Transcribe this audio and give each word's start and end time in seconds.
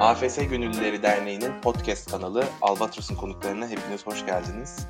AFS 0.00 0.48
Gönüllüleri 0.48 1.02
Derneği'nin 1.02 1.60
podcast 1.60 2.10
kanalı 2.10 2.44
Albatros'un 2.60 3.14
konuklarına 3.14 3.68
hepiniz 3.68 4.06
hoş 4.06 4.26
geldiniz. 4.26 4.86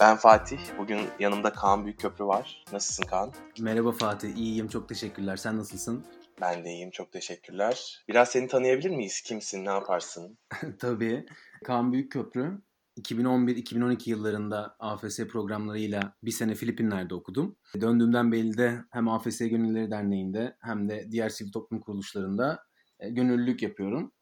Ben 0.00 0.16
Fatih, 0.16 0.58
bugün 0.78 1.00
yanımda 1.18 1.52
Kaan 1.52 1.84
Büyükköprü 1.84 2.24
var. 2.24 2.64
Nasılsın 2.72 3.02
Kaan? 3.02 3.32
Merhaba 3.60 3.92
Fatih, 3.92 4.36
iyiyim 4.36 4.68
çok 4.68 4.88
teşekkürler. 4.88 5.36
Sen 5.36 5.56
nasılsın? 5.56 6.04
Ben 6.40 6.64
de 6.64 6.70
iyiyim, 6.70 6.90
çok 6.90 7.12
teşekkürler. 7.12 8.04
Biraz 8.08 8.28
seni 8.28 8.48
tanıyabilir 8.48 8.90
miyiz? 8.90 9.20
Kimsin, 9.20 9.64
ne 9.64 9.70
yaparsın? 9.70 10.38
Tabii. 10.78 11.26
Kaan 11.64 11.92
Büyükköprü, 11.92 12.62
2011-2012 13.00 14.10
yıllarında 14.10 14.76
AFS 14.78 15.18
programlarıyla 15.18 16.16
bir 16.22 16.30
sene 16.30 16.54
Filipinler'de 16.54 17.14
okudum. 17.14 17.56
Döndüğümden 17.80 18.32
beri 18.32 18.58
de 18.58 18.84
hem 18.90 19.08
AFS 19.08 19.38
Gönüllüleri 19.38 19.90
Derneği'nde 19.90 20.56
hem 20.60 20.88
de 20.88 21.08
diğer 21.10 21.28
sivil 21.28 21.52
toplum 21.52 21.80
kuruluşlarında 21.80 22.62
e, 23.00 23.10
gönüllülük 23.10 23.62
yapıyorum. 23.62 24.12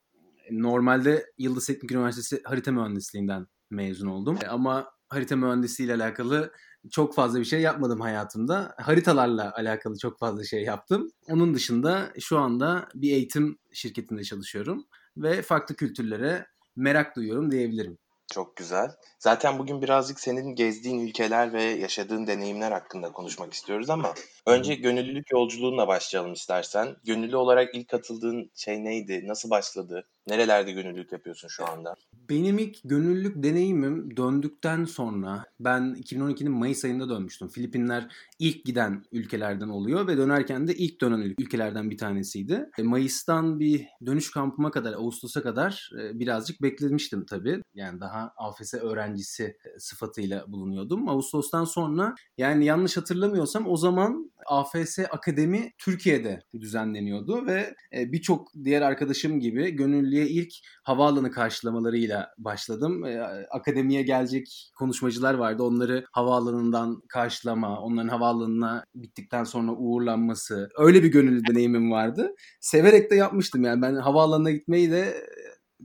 Normalde 0.50 1.26
Yıldız 1.38 1.66
Teknik 1.66 1.92
Üniversitesi 1.92 2.42
Harita 2.44 2.72
Mühendisliğinden 2.72 3.46
mezun 3.70 4.06
oldum. 4.06 4.38
Ama 4.48 4.90
harita 5.08 5.36
mühendisliği 5.36 5.86
ile 5.86 5.94
alakalı 5.94 6.52
çok 6.90 7.14
fazla 7.14 7.40
bir 7.40 7.44
şey 7.44 7.60
yapmadım 7.60 8.00
hayatımda. 8.00 8.74
Haritalarla 8.78 9.52
alakalı 9.56 9.98
çok 9.98 10.18
fazla 10.18 10.44
şey 10.44 10.62
yaptım. 10.62 11.10
Onun 11.28 11.54
dışında 11.54 12.12
şu 12.20 12.38
anda 12.38 12.88
bir 12.94 13.12
eğitim 13.12 13.58
şirketinde 13.72 14.24
çalışıyorum 14.24 14.86
ve 15.16 15.42
farklı 15.42 15.74
kültürlere 15.74 16.46
merak 16.76 17.16
duyuyorum 17.16 17.50
diyebilirim. 17.50 17.98
Çok 18.32 18.56
güzel. 18.56 18.90
Zaten 19.18 19.58
bugün 19.58 19.82
birazcık 19.82 20.20
senin 20.20 20.54
gezdiğin 20.54 21.06
ülkeler 21.06 21.52
ve 21.52 21.62
yaşadığın 21.62 22.26
deneyimler 22.26 22.72
hakkında 22.72 23.12
konuşmak 23.12 23.52
istiyoruz 23.52 23.90
ama 23.90 24.14
önce 24.46 24.74
gönüllülük 24.74 25.32
yolculuğunla 25.32 25.88
başlayalım 25.88 26.32
istersen. 26.32 26.96
Gönüllü 27.04 27.36
olarak 27.36 27.74
ilk 27.74 27.88
katıldığın 27.88 28.50
şey 28.54 28.84
neydi? 28.84 29.22
Nasıl 29.26 29.50
başladı? 29.50 30.04
Nerelerde 30.28 30.72
gönüllülük 30.72 31.12
yapıyorsun 31.12 31.48
şu 31.48 31.66
anda? 31.68 31.94
Benim 32.30 32.58
ilk 32.58 32.76
gönüllülük 32.84 33.42
deneyimim 33.42 34.16
döndükten 34.16 34.84
sonra 34.84 35.44
ben 35.60 35.82
2012'nin 35.82 36.52
Mayıs 36.52 36.84
ayında 36.84 37.08
dönmüştüm. 37.08 37.48
Filipinler 37.48 38.06
ilk 38.38 38.64
giden 38.64 39.04
ülkelerden 39.12 39.68
oluyor 39.68 40.06
ve 40.06 40.16
dönerken 40.16 40.68
de 40.68 40.74
ilk 40.74 41.00
dönen 41.00 41.34
ülkelerden 41.38 41.90
bir 41.90 41.98
tanesiydi. 41.98 42.70
E, 42.78 42.82
Mayıs'tan 42.82 43.60
bir 43.60 43.86
dönüş 44.06 44.30
kampıma 44.30 44.70
kadar, 44.70 44.92
Ağustos'a 44.92 45.42
kadar 45.42 45.90
e, 46.00 46.18
birazcık 46.18 46.62
beklemiştim 46.62 47.26
tabii. 47.26 47.62
Yani 47.74 48.00
daha 48.00 48.32
AFS 48.36 48.74
öğrencisi 48.74 49.44
e, 49.44 49.78
sıfatıyla 49.78 50.44
bulunuyordum. 50.52 51.08
Ağustos'tan 51.08 51.64
sonra 51.64 52.14
yani 52.38 52.64
yanlış 52.64 52.96
hatırlamıyorsam 52.96 53.68
o 53.68 53.76
zaman 53.76 54.32
AFS 54.46 54.98
Akademi 54.98 55.72
Türkiye'de 55.78 56.42
düzenleniyordu 56.60 57.46
ve 57.46 57.74
birçok 57.92 58.52
diğer 58.64 58.82
arkadaşım 58.82 59.40
gibi 59.40 59.70
gönüllü 59.70 60.17
Türkiye'ye 60.18 60.42
ilk 60.42 60.52
havaalanı 60.82 61.30
karşılamalarıyla 61.30 62.30
başladım. 62.38 63.04
E, 63.04 63.20
akademiye 63.50 64.02
gelecek 64.02 64.72
konuşmacılar 64.78 65.34
vardı. 65.34 65.62
Onları 65.62 66.04
havaalanından 66.12 67.02
karşılama, 67.08 67.80
onların 67.80 68.08
havaalanına 68.08 68.84
bittikten 68.94 69.44
sonra 69.44 69.72
uğurlanması. 69.72 70.68
Öyle 70.78 71.02
bir 71.02 71.08
gönüllü 71.08 71.46
deneyimim 71.46 71.90
vardı. 71.90 72.34
Severek 72.60 73.10
de 73.10 73.14
yapmıştım 73.14 73.64
yani. 73.64 73.82
Ben 73.82 73.94
havaalanına 73.94 74.50
gitmeyi 74.50 74.90
de 74.90 75.14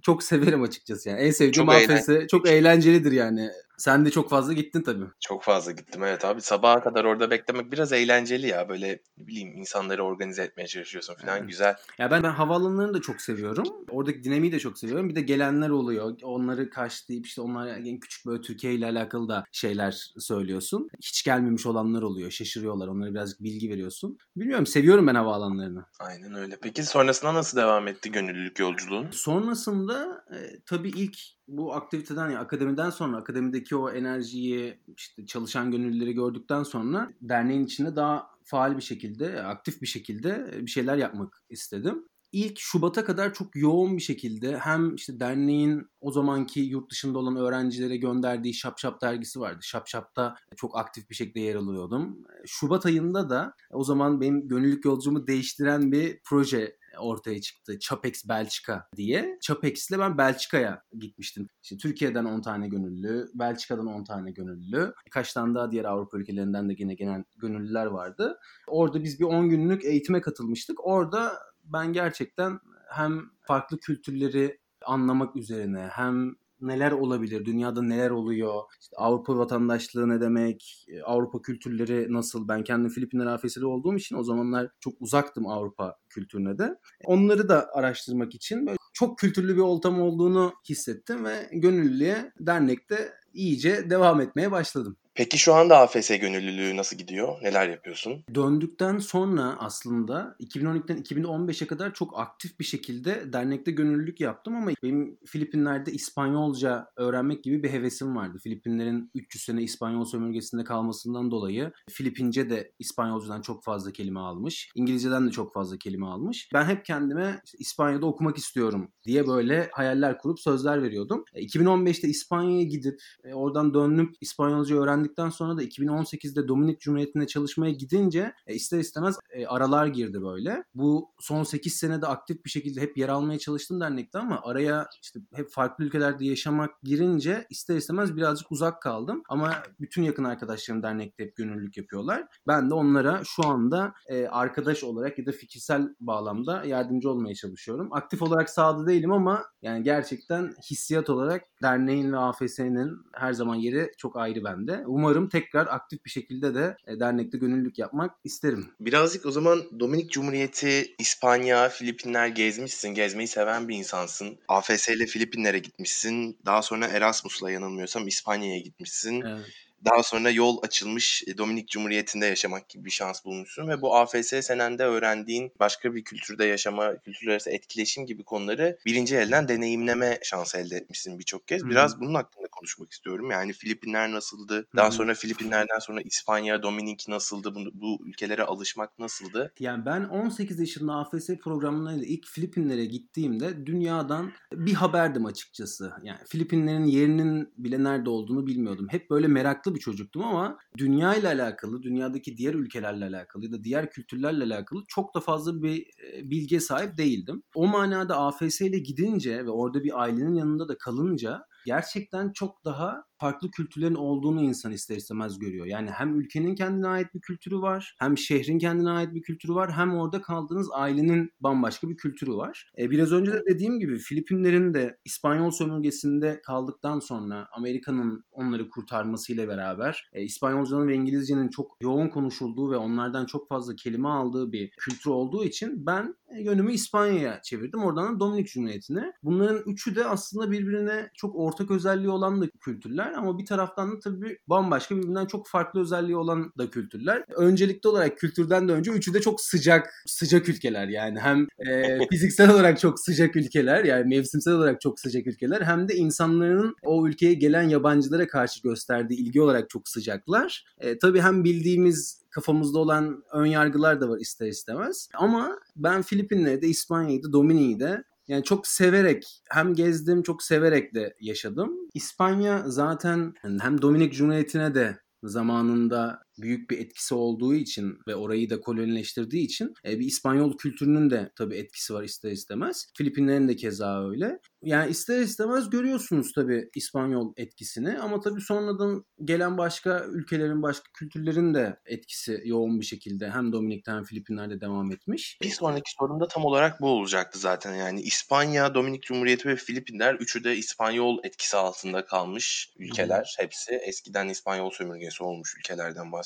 çok 0.02 0.24
severim 0.24 0.64
açıkçası 0.64 1.10
yani. 1.10 1.20
En 1.20 1.32
sevdiğim 1.32 1.68
çok 1.68 1.70
AFS. 1.70 2.10
Çok 2.32 2.48
eğlencelidir 2.48 3.12
yani. 3.12 3.50
Sen 3.78 4.06
de 4.06 4.12
çok 4.12 4.30
fazla 4.30 4.54
gittin 4.54 4.82
tabii. 4.82 5.06
Çok 5.20 5.44
fazla 5.44 5.72
gittim 5.72 6.04
evet 6.04 6.26
abi. 6.26 6.42
Sabaha 6.42 6.84
kadar 6.84 7.06
orada 7.06 7.32
beklemek 7.32 7.72
biraz 7.72 7.94
eğlenceli 7.94 8.48
ya. 8.48 8.70
Böyle 8.70 9.00
ne 9.18 9.28
bileyim 9.28 9.58
insanları 9.58 10.04
organize 10.04 10.44
etmeye 10.44 10.68
çalışıyorsun 10.68 11.16
falan 11.16 11.40
hmm. 11.40 11.48
güzel. 11.48 11.76
Ya 11.98 12.12
ben 12.12 12.24
ben 12.24 12.30
havaalanlarını 12.30 12.94
da 12.94 13.02
çok 13.02 13.22
seviyorum. 13.22 13.66
Oradaki 13.90 14.24
dinamiği 14.24 14.52
de 14.52 14.60
çok 14.60 14.78
seviyorum. 14.80 15.10
Bir 15.10 15.16
de 15.16 15.22
gelenler 15.22 15.70
oluyor. 15.70 16.18
Onları 16.24 16.70
karşılayıp 16.70 17.26
işte 17.26 17.42
onlar 17.42 17.68
en 17.68 18.00
küçük 18.00 18.26
böyle 18.26 18.42
Türkiye 18.42 18.74
ile 18.74 18.86
alakalı 18.86 19.30
da 19.30 19.44
şeyler 19.52 20.12
söylüyorsun. 20.18 20.90
Hiç 21.02 21.24
gelmemiş 21.24 21.66
olanlar 21.66 22.02
oluyor. 22.02 22.32
Şaşırıyorlar. 22.32 22.88
Onlara 22.88 23.14
birazcık 23.14 23.44
bilgi 23.44 23.70
veriyorsun. 23.70 24.18
Bilmiyorum 24.36 24.66
seviyorum 24.66 25.08
ben 25.08 25.16
havaalanlarını. 25.16 25.86
Aynen 26.00 26.34
öyle. 26.34 26.58
Peki 26.62 26.84
sonrasında 26.84 27.34
nasıl 27.34 27.58
devam 27.58 27.88
etti 27.88 28.12
gönüllülük 28.12 28.60
yolculuğun? 28.60 29.08
Sonrasında 29.12 30.26
e, 30.32 30.60
tabii 30.66 30.90
ilk 30.90 31.18
bu 31.48 31.74
aktiviteden 31.74 32.30
ya 32.30 32.40
akademiden 32.40 32.90
sonra 32.90 33.18
akademideki 33.18 33.76
o 33.76 33.90
enerjiyi 33.90 34.80
işte 34.98 35.26
çalışan 35.26 35.72
gönüllüleri 35.72 36.14
gördükten 36.14 36.64
sonra 36.64 37.14
derneğin 37.22 37.66
içinde 37.66 37.96
daha 37.96 38.28
faal 38.44 38.78
bir 38.78 38.82
şekilde, 38.82 39.44
aktif 39.44 39.82
bir 39.82 39.88
şekilde 39.88 40.52
bir 40.62 40.72
şeyler 40.72 40.98
yapmak 40.98 41.44
istedim. 41.50 42.06
İlk 42.32 42.60
Şubat'a 42.60 43.06
kadar 43.06 43.34
çok 43.34 43.56
yoğun 43.56 43.98
bir 43.98 44.02
şekilde 44.02 44.58
hem 44.58 44.96
işte 44.96 45.20
derneğin 45.20 45.88
o 46.02 46.12
zamanki 46.12 46.60
yurt 46.60 46.92
dışında 46.92 47.20
olan 47.20 47.36
öğrencilere 47.36 47.98
gönderdiği 47.98 48.54
Şap 48.54 48.80
Şap 48.80 49.02
dergisi 49.02 49.40
vardı. 49.40 49.60
Şap 49.62 49.88
Şap'ta 49.88 50.36
çok 50.56 50.78
aktif 50.78 51.10
bir 51.10 51.16
şekilde 51.16 51.40
yer 51.40 51.56
alıyordum. 51.56 52.18
Şubat 52.46 52.86
ayında 52.86 53.30
da 53.30 53.54
o 53.72 53.84
zaman 53.84 54.22
benim 54.22 54.48
gönüllülük 54.48 54.86
yolculuğumu 54.86 55.28
değiştiren 55.28 55.92
bir 55.92 56.20
proje 56.24 56.78
ortaya 57.00 57.42
çıktı. 57.42 57.80
Chapex 57.80 58.30
Belçika 58.30 58.88
diye. 58.96 59.38
Chapex 59.42 59.90
ile 59.90 60.00
ben 60.00 60.18
Belçika'ya 60.18 60.84
gitmiştim. 61.00 61.48
İşte 61.64 61.78
Türkiye'den 61.78 62.26
10 62.26 62.42
tane 62.42 62.68
gönüllü, 62.68 63.30
Belçika'dan 63.34 63.88
10 63.88 64.04
tane 64.04 64.32
gönüllü. 64.32 64.94
Birkaç 65.06 65.34
tane 65.34 65.56
daha 65.56 65.72
diğer 65.72 65.86
Avrupa 65.86 66.18
ülkelerinden 66.18 66.70
de 66.70 66.76
yine 66.78 66.94
genel 66.94 67.24
gönüllüler 67.38 67.86
vardı. 67.86 68.40
Orada 68.68 69.04
biz 69.04 69.20
bir 69.20 69.26
10 69.26 69.50
günlük 69.50 69.86
eğitime 69.86 70.22
katılmıştık. 70.22 70.88
Orada 70.88 71.34
ben 71.64 71.94
gerçekten 71.94 72.60
hem 72.90 73.22
farklı 73.42 73.80
kültürleri 73.80 74.60
anlamak 74.86 75.36
üzerine 75.36 75.90
hem 75.92 76.36
neler 76.64 76.92
olabilir, 76.92 77.46
dünyada 77.46 77.82
neler 77.82 78.10
oluyor, 78.10 78.62
işte 78.82 78.96
Avrupa 78.98 79.38
vatandaşlığı 79.38 80.10
ne 80.10 80.22
demek, 80.22 80.86
e, 80.88 81.02
Avrupa 81.02 81.42
kültürleri 81.42 82.14
nasıl. 82.14 82.48
Ben 82.48 82.64
kendim 82.64 82.90
Filipinler 82.90 83.26
afesili 83.26 83.66
olduğum 83.66 83.96
için 83.96 84.16
o 84.16 84.24
zamanlar 84.24 84.70
çok 84.80 84.94
uzaktım 85.00 85.48
Avrupa 85.48 85.96
kültürüne 86.14 86.58
de. 86.58 86.76
Onları 87.06 87.50
da 87.50 87.70
araştırmak 87.74 88.36
için 88.36 88.68
böyle 88.68 88.78
çok 88.94 89.20
kültürlü 89.20 89.56
bir 89.56 89.62
ortam 89.62 90.02
olduğunu 90.02 90.54
hissettim 90.70 91.26
ve 91.26 91.50
gönüllüye 91.52 92.32
dernekte 92.40 93.14
iyice 93.34 93.90
devam 93.90 94.22
etmeye 94.22 94.52
başladım. 94.52 94.98
Peki 95.16 95.38
şu 95.38 95.54
anda 95.54 95.78
AFS 95.78 96.10
gönüllülüğü 96.10 96.78
nasıl 96.78 96.98
gidiyor? 96.98 97.36
Neler 97.42 97.70
yapıyorsun? 97.70 98.24
Döndükten 98.36 98.98
sonra 98.98 99.56
aslında 99.60 100.36
2012'den 100.40 100.98
2015'e 100.98 101.68
kadar 101.68 101.94
çok 101.94 102.20
aktif 102.20 102.60
bir 102.60 102.66
şekilde 102.66 103.34
dernekte 103.34 103.72
gönüllülük 103.72 104.22
yaptım 104.22 104.56
ama 104.56 104.72
benim 104.84 105.18
Filipinler'de 105.26 105.92
İspanyolca 105.92 106.88
öğrenmek 106.98 107.44
gibi 107.44 107.64
bir 107.64 107.70
hevesim 107.70 108.16
vardı. 108.16 108.38
Filipinlerin 108.44 109.12
300 109.16 109.44
sene 109.44 109.64
İspanyol 109.64 110.06
sömürgesinde 110.06 110.64
kalmasından 110.64 111.32
dolayı 111.32 111.72
Filipince 111.90 112.50
de 112.50 112.72
İspanyolcadan 112.80 113.42
çok 113.42 113.64
fazla 113.64 113.92
kelime 113.92 114.20
almış. 114.20 114.70
İngilizceden 114.76 115.28
de 115.28 115.32
çok 115.32 115.54
fazla 115.54 115.78
kelime 115.78 116.06
almış. 116.06 116.50
Ben 116.54 116.66
hep 116.66 116.86
kendime 116.86 117.42
işte 117.46 117.58
İspanya'da 117.58 118.06
okumak 118.06 118.38
istiyorum 118.38 118.92
diye 119.06 119.28
böyle 119.28 119.70
hayaller 119.72 120.18
kurup 120.18 120.40
sözler 120.40 120.84
veriyordum. 120.84 121.24
2015'te 121.36 122.08
İspanya'ya 122.08 122.64
gidip 122.64 123.02
e, 123.24 123.34
oradan 123.34 123.74
dönüp 123.74 124.16
İspanyolca 124.22 124.76
öğrendim 124.76 125.03
öğrendikten 125.04 125.30
sonra 125.30 125.58
da 125.58 125.64
2018'de 125.64 126.48
Dominik 126.48 126.80
Cumhuriyeti'ne 126.80 127.28
çalışmaya 127.28 127.72
gidince 127.72 128.34
e, 128.48 128.56
ister 128.56 128.80
istemez 128.80 129.20
e, 129.32 129.46
aralar 129.46 129.88
girdi 129.88 130.22
böyle. 130.22 130.64
Bu 130.76 131.10
son 131.20 131.44
8 131.44 131.74
senede 131.74 132.08
aktif 132.08 132.46
bir 132.46 132.50
şekilde 132.50 132.82
hep 132.82 132.98
yer 132.98 133.10
almaya 133.10 133.40
çalıştım 133.40 133.82
dernekte 133.82 134.20
ama 134.20 134.42
araya 134.44 134.88
işte 135.02 135.20
hep 135.34 135.50
farklı 135.52 135.86
ülkelerde 135.86 136.26
yaşamak 136.26 136.82
girince 136.84 137.46
ister 137.50 137.76
istemez 137.76 138.16
birazcık 138.16 138.52
uzak 138.52 138.82
kaldım. 138.82 139.24
Ama 139.30 139.54
bütün 139.80 140.04
yakın 140.04 140.24
arkadaşlarım 140.24 140.84
dernekte 140.84 141.24
hep 141.24 141.36
gönüllülük 141.36 141.78
yapıyorlar. 141.78 142.28
Ben 142.48 142.70
de 142.70 142.74
onlara 142.74 143.22
şu 143.26 143.48
anda 143.48 143.94
e, 144.08 144.28
arkadaş 144.28 144.84
olarak 144.84 145.20
ya 145.20 145.26
da 145.26 145.32
fikirsel 145.32 145.96
bağlamda 146.00 146.64
yardımcı 146.66 147.10
olmaya 147.10 147.36
çalışıyorum. 147.36 147.90
Aktif 147.92 148.22
olarak 148.22 148.50
sahada 148.50 148.88
değilim 148.88 149.12
ama 149.12 149.46
yani 149.62 149.84
gerçekten 149.84 150.54
hissiyat 150.72 151.10
olarak 151.10 151.44
derneğin 151.64 152.14
ve 152.14 152.18
AFS'nin 152.18 152.98
her 153.14 153.34
zaman 153.34 153.56
yeri 153.56 153.92
çok 153.98 154.18
ayrı 154.18 154.44
bende 154.44 154.84
umarım 154.94 155.30
tekrar 155.30 155.68
aktif 155.68 156.06
bir 156.06 156.10
şekilde 156.10 156.56
de 156.56 156.78
e, 156.88 157.00
dernekte 157.00 157.38
gönüllülük 157.38 157.80
yapmak 157.80 158.12
isterim. 158.24 158.72
Birazcık 158.80 159.26
o 159.26 159.32
zaman 159.32 159.64
Dominik 159.80 160.12
Cumhuriyeti, 160.12 160.96
İspanya, 161.00 161.70
Filipinler 161.70 162.28
gezmişsin. 162.28 162.90
Gezmeyi 162.90 163.28
seven 163.28 163.68
bir 163.68 163.76
insansın. 163.76 164.38
AFS 164.48 164.90
ile 164.90 165.06
Filipinlere 165.06 165.60
gitmişsin. 165.60 166.38
Daha 166.46 166.62
sonra 166.62 166.88
Erasmus'la 166.88 167.52
yanılmıyorsam 167.52 168.08
İspanya'ya 168.08 168.60
gitmişsin. 168.60 169.22
Evet. 169.22 169.46
Daha 169.86 170.04
sonra 170.04 170.30
yol 170.30 170.58
açılmış 170.64 171.24
e, 171.28 171.38
Dominik 171.38 171.70
Cumhuriyeti'nde 171.70 172.26
yaşamak 172.26 172.70
gibi 172.70 172.86
bir 172.86 172.92
şans 172.92 173.26
bulmuşsun 173.26 173.68
ve 173.68 173.82
bu 173.82 173.96
AFS 173.96 174.34
senende 174.42 174.84
öğrendiğin 174.84 175.52
başka 175.60 175.96
bir 175.96 176.04
kültürde 176.04 176.46
yaşama, 176.46 176.98
kültürler 176.98 177.32
arası 177.32 177.50
etkileşim 177.50 178.06
gibi 178.06 178.24
konuları 178.24 178.78
birinci 178.86 179.16
elden 179.16 179.48
deneyimleme 179.48 180.20
şansı 180.24 180.58
elde 180.58 180.76
etmişsin 180.76 181.20
birçok 181.20 181.48
kez. 181.48 181.66
Biraz 181.66 182.00
bunun 182.00 182.14
hakkında 182.14 182.48
konuşmak 182.48 182.92
istiyorum. 182.92 183.32
Yani 183.32 183.54
Filipinler 183.54 184.12
nasıldı? 184.12 184.68
Daha 184.76 184.92
sonra 184.92 185.14
Filipinler'den 185.14 185.80
sonra 185.80 186.02
İspanya, 186.02 186.64
Dominik 186.64 187.08
nasıldı? 187.08 187.56
Bu, 187.56 187.60
bu 187.74 188.08
ülkelere 188.08 188.44
alışmak 188.44 189.00
nasıldı? 189.00 189.54
Yani 189.60 189.86
ben 189.86 190.04
18 190.04 190.60
yaşında 190.60 190.94
AFS 190.94 191.30
programlarıyla 191.44 192.06
ilk 192.06 192.28
Filipinlere 192.28 192.86
gittiğimde 192.86 193.66
dünyadan 193.66 194.32
bir 194.54 194.74
haberdim 194.74 195.26
açıkçası. 195.26 195.94
Yani 196.04 196.20
Filipinlerin 196.28 196.86
yerinin 196.86 197.54
bile 197.58 197.84
nerede 197.84 198.10
olduğunu 198.10 198.48
bilmiyordum. 198.48 198.88
Hep 198.90 199.10
böyle 199.10 199.28
meraklı 199.28 199.73
bir 199.76 199.80
çocuktum 199.80 200.24
ama 200.24 200.58
dünya 200.78 201.16
ile 201.16 201.28
alakalı, 201.28 201.84
dünyadaki 201.84 202.38
diğer 202.38 202.54
ülkelerle 202.54 203.06
alakalı 203.06 203.46
ya 203.46 203.52
da 203.52 203.64
diğer 203.64 203.92
kültürlerle 203.92 204.44
alakalı 204.44 204.84
çok 204.88 205.16
da 205.16 205.20
fazla 205.20 205.64
bir 205.64 205.86
bilgiye 206.22 206.62
sahip 206.62 206.98
değildim. 206.98 207.44
O 207.56 207.68
manada 207.68 208.18
AFS 208.18 208.62
ile 208.62 208.80
gidince 208.80 209.46
ve 209.46 209.50
orada 209.50 209.84
bir 209.84 210.02
ailenin 210.02 210.34
yanında 210.34 210.68
da 210.68 210.78
kalınca 210.78 211.46
gerçekten 211.66 212.32
çok 212.32 212.66
daha 212.66 213.04
farklı 213.18 213.52
kültürlerin 213.52 213.96
olduğunu 213.96 214.42
insan 214.42 214.72
ister 214.72 214.98
istemez 214.98 215.40
görüyor. 215.40 215.66
Yani 215.66 215.90
hem 215.90 216.20
ülkenin 216.20 216.56
kendine 216.56 216.88
ait 216.88 217.14
bir 217.14 217.22
kültürü 217.22 217.58
var, 217.58 217.96
hem 218.00 218.18
şehrin 218.18 218.60
kendine 218.60 218.90
ait 218.90 219.14
bir 219.14 219.22
kültürü 219.22 219.54
var, 219.54 219.72
hem 219.72 219.96
orada 219.96 220.22
kaldığınız 220.22 220.70
ailenin 220.74 221.32
bambaşka 221.40 221.90
bir 221.90 221.98
kültürü 221.98 222.34
var. 222.34 222.72
E, 222.78 222.92
biraz 222.92 223.12
önce 223.12 223.32
de 223.34 223.42
dediğim 223.50 223.80
gibi 223.80 223.98
Filipinlerin 223.98 224.74
de 224.74 224.98
İspanyol 225.06 225.52
sömürgesinde 225.52 226.42
kaldıktan 226.42 227.00
sonra 227.00 227.48
Amerika'nın 227.52 228.26
onları 228.32 228.70
kurtarmasıyla 228.70 229.48
beraber 229.48 230.10
e, 230.14 230.22
İspanyolcanın 230.24 230.88
ve 230.88 230.96
İngilizcenin 230.96 231.50
çok 231.50 231.78
yoğun 231.82 232.10
konuşulduğu 232.10 232.72
ve 232.72 232.78
onlardan 232.78 233.26
çok 233.26 233.50
fazla 233.50 233.76
kelime 233.76 234.08
aldığı 234.08 234.52
bir 234.52 234.70
kültür 234.70 235.12
olduğu 235.12 235.44
için 235.44 235.86
ben 235.86 236.16
yönümü 236.40 236.74
İspanya'ya 236.74 237.42
çevirdim. 237.42 237.84
Oradan 237.84 238.16
da 238.16 238.20
Dominik 238.20 238.48
Cumhuriyeti'ne. 238.48 239.14
Bunların 239.24 239.64
üçü 239.66 239.96
de 239.96 240.06
aslında 240.06 240.52
birbirine 240.52 241.10
çok 241.14 241.36
ortak 241.36 241.72
özelliği 241.72 242.10
olan 242.10 242.42
da 242.42 242.50
kültürler 242.50 243.13
ama 243.14 243.38
bir 243.38 243.46
taraftan 243.46 243.92
da 243.92 244.00
tabii 244.00 244.38
bambaşka 244.48 244.98
birbirinden 244.98 245.26
çok 245.26 245.48
farklı 245.48 245.82
özelliği 245.82 246.18
olan 246.18 246.52
da 246.58 246.70
kültürler. 246.70 247.24
Öncelikli 247.36 247.88
olarak 247.88 248.18
kültürden 248.18 248.68
de 248.68 248.72
önce 248.72 248.92
üçü 248.92 249.14
de 249.14 249.22
çok 249.22 249.42
sıcak 249.42 249.94
sıcak 250.06 250.50
ülkeler 250.50 250.88
yani 250.88 251.20
hem 251.20 251.48
e, 251.68 252.00
fiziksel 252.10 252.50
olarak 252.50 252.80
çok 252.80 253.00
sıcak 253.00 253.36
ülkeler 253.36 253.84
yani 253.84 254.16
mevsimsel 254.16 254.54
olarak 254.54 254.82
çok 254.82 255.00
sıcak 255.00 255.28
ülkeler 255.28 255.62
hem 255.62 255.88
de 255.88 255.96
insanların 255.96 256.76
o 256.84 257.08
ülkeye 257.08 257.34
gelen 257.34 257.64
yabancılara 257.64 258.28
karşı 258.28 258.62
gösterdiği 258.62 259.16
ilgi 259.16 259.42
olarak 259.42 259.70
çok 259.70 259.88
sıcaklar. 259.88 260.66
E, 260.80 261.00
tabii 261.00 261.22
hem 261.22 261.44
bildiğimiz 261.44 262.24
kafamızda 262.34 262.80
olan 262.80 263.24
ön 263.34 263.46
yargılar 263.46 264.02
da 264.02 264.10
var 264.10 264.18
ister 264.18 264.48
istemez. 264.48 265.10
Ama 265.14 265.60
ben 265.76 266.02
Filipinleri 266.02 266.62
de 266.62 266.68
İspanya'yı 266.68 267.24
da 267.24 267.34
Dominik'i 267.34 267.80
de 267.80 268.04
yani 268.28 268.44
çok 268.44 268.68
severek 268.68 269.42
hem 269.50 269.74
gezdim 269.74 270.24
çok 270.24 270.44
severek 270.44 270.94
de 270.96 271.16
yaşadım. 271.20 271.72
İspanya 271.94 272.64
zaten 272.66 273.34
hem 273.62 273.82
Dominik 273.82 274.14
Cumhuriyeti'ne 274.14 274.76
de 274.76 274.98
zamanında 275.24 276.24
büyük 276.42 276.70
bir 276.70 276.80
etkisi 276.80 277.16
olduğu 277.16 277.56
için 277.56 277.98
ve 278.08 278.16
orayı 278.16 278.50
da 278.50 278.60
kolonileştirdiği 278.60 279.46
için 279.46 279.74
e, 279.86 280.00
bir 280.00 280.06
İspanyol 280.06 280.58
kültürünün 280.58 281.10
de 281.10 281.32
tabii 281.36 281.56
etkisi 281.56 281.94
var 281.94 282.04
ister 282.04 282.32
istemez. 282.32 282.86
Filipinlerin 282.98 283.48
de 283.48 283.56
keza 283.56 284.10
öyle. 284.10 284.40
Yani 284.62 284.92
ister 284.92 285.20
istemez 285.20 285.70
görüyorsunuz 285.70 286.32
tabii 286.36 286.70
İspanyol 286.76 287.34
etkisini 287.38 288.00
ama 288.00 288.20
tabii 288.20 288.42
sonradan 288.42 289.06
gelen 289.24 289.58
başka 289.58 290.06
ülkelerin, 290.06 290.62
başka 290.62 290.84
kültürlerin 290.94 291.54
de 291.54 291.80
etkisi 291.86 292.42
yoğun 292.46 292.80
bir 292.80 292.86
şekilde 292.86 293.30
hem 293.30 293.54
Dominik'te 293.54 293.92
hem 293.92 294.04
Filipinler'de 294.04 294.62
devam 294.62 294.92
etmiş. 294.92 295.38
Bir 295.42 295.50
sonraki 295.50 295.92
sorum 296.00 296.20
da 296.20 296.28
tam 296.28 296.46
olarak 296.46 296.82
bu 296.82 296.88
olacaktı 296.88 297.40
zaten. 297.40 297.76
Yani 297.76 298.02
İspanya, 298.02 298.76
Dominik 298.76 299.04
Cumhuriyeti 299.04 299.50
ve 299.50 299.56
Filipinler 299.56 300.16
üçü 300.16 300.44
de 300.44 300.58
İspanyol 300.58 301.18
etkisi 301.24 301.58
altında 301.58 302.06
kalmış 302.06 302.74
ülkeler. 302.80 303.36
Hı. 303.38 303.44
Hepsi 303.44 303.72
eskiden 303.72 304.30
İspanyol 304.30 304.72
sömürgesi 304.72 305.24
olmuş 305.24 305.56
ülkelerden 305.58 306.12
bahsediyoruz. 306.12 306.23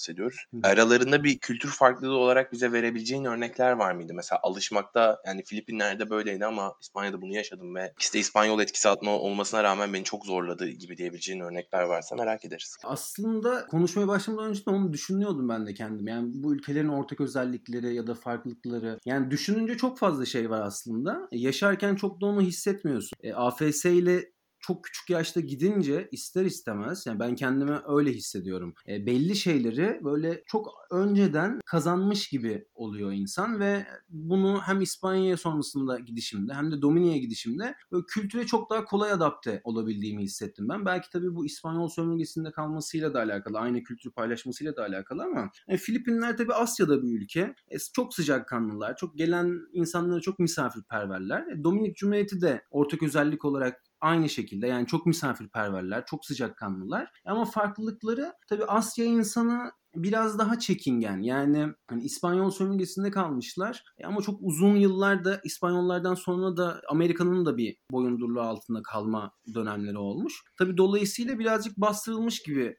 Hı. 0.53 0.59
Aralarında 0.63 1.23
bir 1.23 1.39
kültür 1.39 1.69
farklılığı 1.69 2.17
olarak 2.17 2.51
bize 2.51 2.71
verebileceğin 2.71 3.25
örnekler 3.25 3.71
var 3.71 3.91
mıydı? 3.91 4.13
Mesela 4.13 4.39
alışmakta 4.43 5.21
yani 5.25 5.43
Filipinler'de 5.43 6.09
böyleydi 6.09 6.45
ama 6.45 6.73
İspanya'da 6.81 7.21
bunu 7.21 7.33
yaşadım 7.33 7.75
ve 7.75 7.93
işte 7.99 8.19
İspanyol 8.19 8.59
etkisi 8.59 8.89
altında 8.89 9.09
olmasına 9.11 9.63
rağmen 9.63 9.93
beni 9.93 10.03
çok 10.03 10.25
zorladı 10.25 10.67
gibi 10.67 10.97
diyebileceğin 10.97 11.39
örnekler 11.39 11.83
varsa 11.83 12.15
merak 12.15 12.45
ederiz. 12.45 12.77
Aslında 12.83 13.67
konuşmaya 13.67 14.07
başlamadan 14.07 14.49
önce 14.49 14.65
de 14.65 14.69
onu 14.69 14.93
düşünüyordum 14.93 15.49
ben 15.49 15.67
de 15.67 15.73
kendim. 15.73 16.07
Yani 16.07 16.29
bu 16.33 16.55
ülkelerin 16.55 16.87
ortak 16.87 17.21
özellikleri 17.21 17.95
ya 17.95 18.07
da 18.07 18.15
farklılıkları. 18.15 18.99
Yani 19.05 19.31
düşününce 19.31 19.77
çok 19.77 19.99
fazla 19.99 20.25
şey 20.25 20.49
var 20.49 20.61
aslında. 20.61 21.27
Yaşarken 21.31 21.95
çok 21.95 22.21
da 22.21 22.25
onu 22.25 22.41
hissetmiyorsun. 22.41 23.17
E, 23.23 23.33
AFS 23.33 23.85
ile 23.85 24.36
çok 24.59 24.83
küçük 24.83 25.09
yaşta 25.09 25.39
gidince 25.39 26.09
ister 26.11 26.45
istemez 26.45 27.05
yani 27.05 27.19
ben 27.19 27.35
kendime 27.35 27.81
öyle 27.87 28.11
hissediyorum. 28.11 28.73
E, 28.87 29.05
belli 29.05 29.35
şeyleri 29.35 29.99
böyle 30.03 30.43
çok 30.47 30.73
önceden 30.91 31.59
kazanmış 31.65 32.29
gibi 32.29 32.67
oluyor 32.75 33.11
insan 33.11 33.59
ve 33.59 33.85
bunu 34.09 34.61
hem 34.61 34.81
İspanya'ya 34.81 35.37
sonrasında 35.37 35.99
gidişimde 35.99 36.53
hem 36.53 36.71
de 36.71 36.81
Dominik'e 36.81 37.17
gidişimde 37.17 37.75
böyle 37.91 38.05
kültüre 38.07 38.45
çok 38.45 38.69
daha 38.69 38.85
kolay 38.85 39.11
adapte 39.11 39.61
olabildiğimi 39.63 40.23
hissettim 40.23 40.69
ben. 40.69 40.85
Belki 40.85 41.09
tabii 41.09 41.35
bu 41.35 41.45
İspanyol 41.45 41.87
sömürgesinde 41.87 42.51
kalmasıyla 42.51 43.13
da 43.13 43.19
alakalı, 43.19 43.59
aynı 43.59 43.83
kültürü 43.83 44.13
paylaşmasıyla 44.13 44.75
da 44.75 44.83
alakalı 44.83 45.23
ama 45.23 45.51
e, 45.67 45.77
Filipinler 45.77 46.37
tabii 46.37 46.53
Asya'da 46.53 47.03
bir 47.03 47.21
ülke. 47.21 47.55
E, 47.67 47.77
çok 47.93 48.13
sıcakkanlılar, 48.13 48.95
çok 48.95 49.17
gelen 49.17 49.59
insanlara 49.73 50.21
çok 50.21 50.39
misafirperverler. 50.39 51.47
E, 51.47 51.63
Dominik 51.63 51.95
Cumhuriyeti 51.95 52.41
de 52.41 52.61
ortak 52.71 53.03
özellik 53.03 53.45
olarak 53.45 53.86
aynı 54.01 54.29
şekilde 54.29 54.67
yani 54.67 54.87
çok 54.87 55.05
misafirperverler, 55.05 56.05
çok 56.05 56.25
sıcakkanlılar. 56.25 57.11
Ama 57.25 57.45
farklılıkları 57.45 58.33
tabii 58.49 58.65
Asya 58.65 59.05
insanı 59.05 59.71
biraz 60.03 60.39
daha 60.39 60.59
çekingen. 60.59 61.21
Yani 61.21 61.67
hani 61.87 62.03
İspanyol 62.03 62.51
sömürgesinde 62.51 63.11
kalmışlar 63.11 63.83
e 63.97 64.05
ama 64.05 64.21
çok 64.21 64.39
uzun 64.41 64.75
yıllarda 64.75 65.41
İspanyollardan 65.43 66.15
sonra 66.15 66.57
da 66.57 66.81
Amerika'nın 66.89 67.45
da 67.45 67.57
bir 67.57 67.77
boyundurluğu 67.91 68.41
altında 68.41 68.81
kalma 68.83 69.31
dönemleri 69.53 69.97
olmuş. 69.97 70.43
Tabi 70.57 70.77
dolayısıyla 70.77 71.39
birazcık 71.39 71.77
bastırılmış 71.77 72.41
gibi 72.43 72.75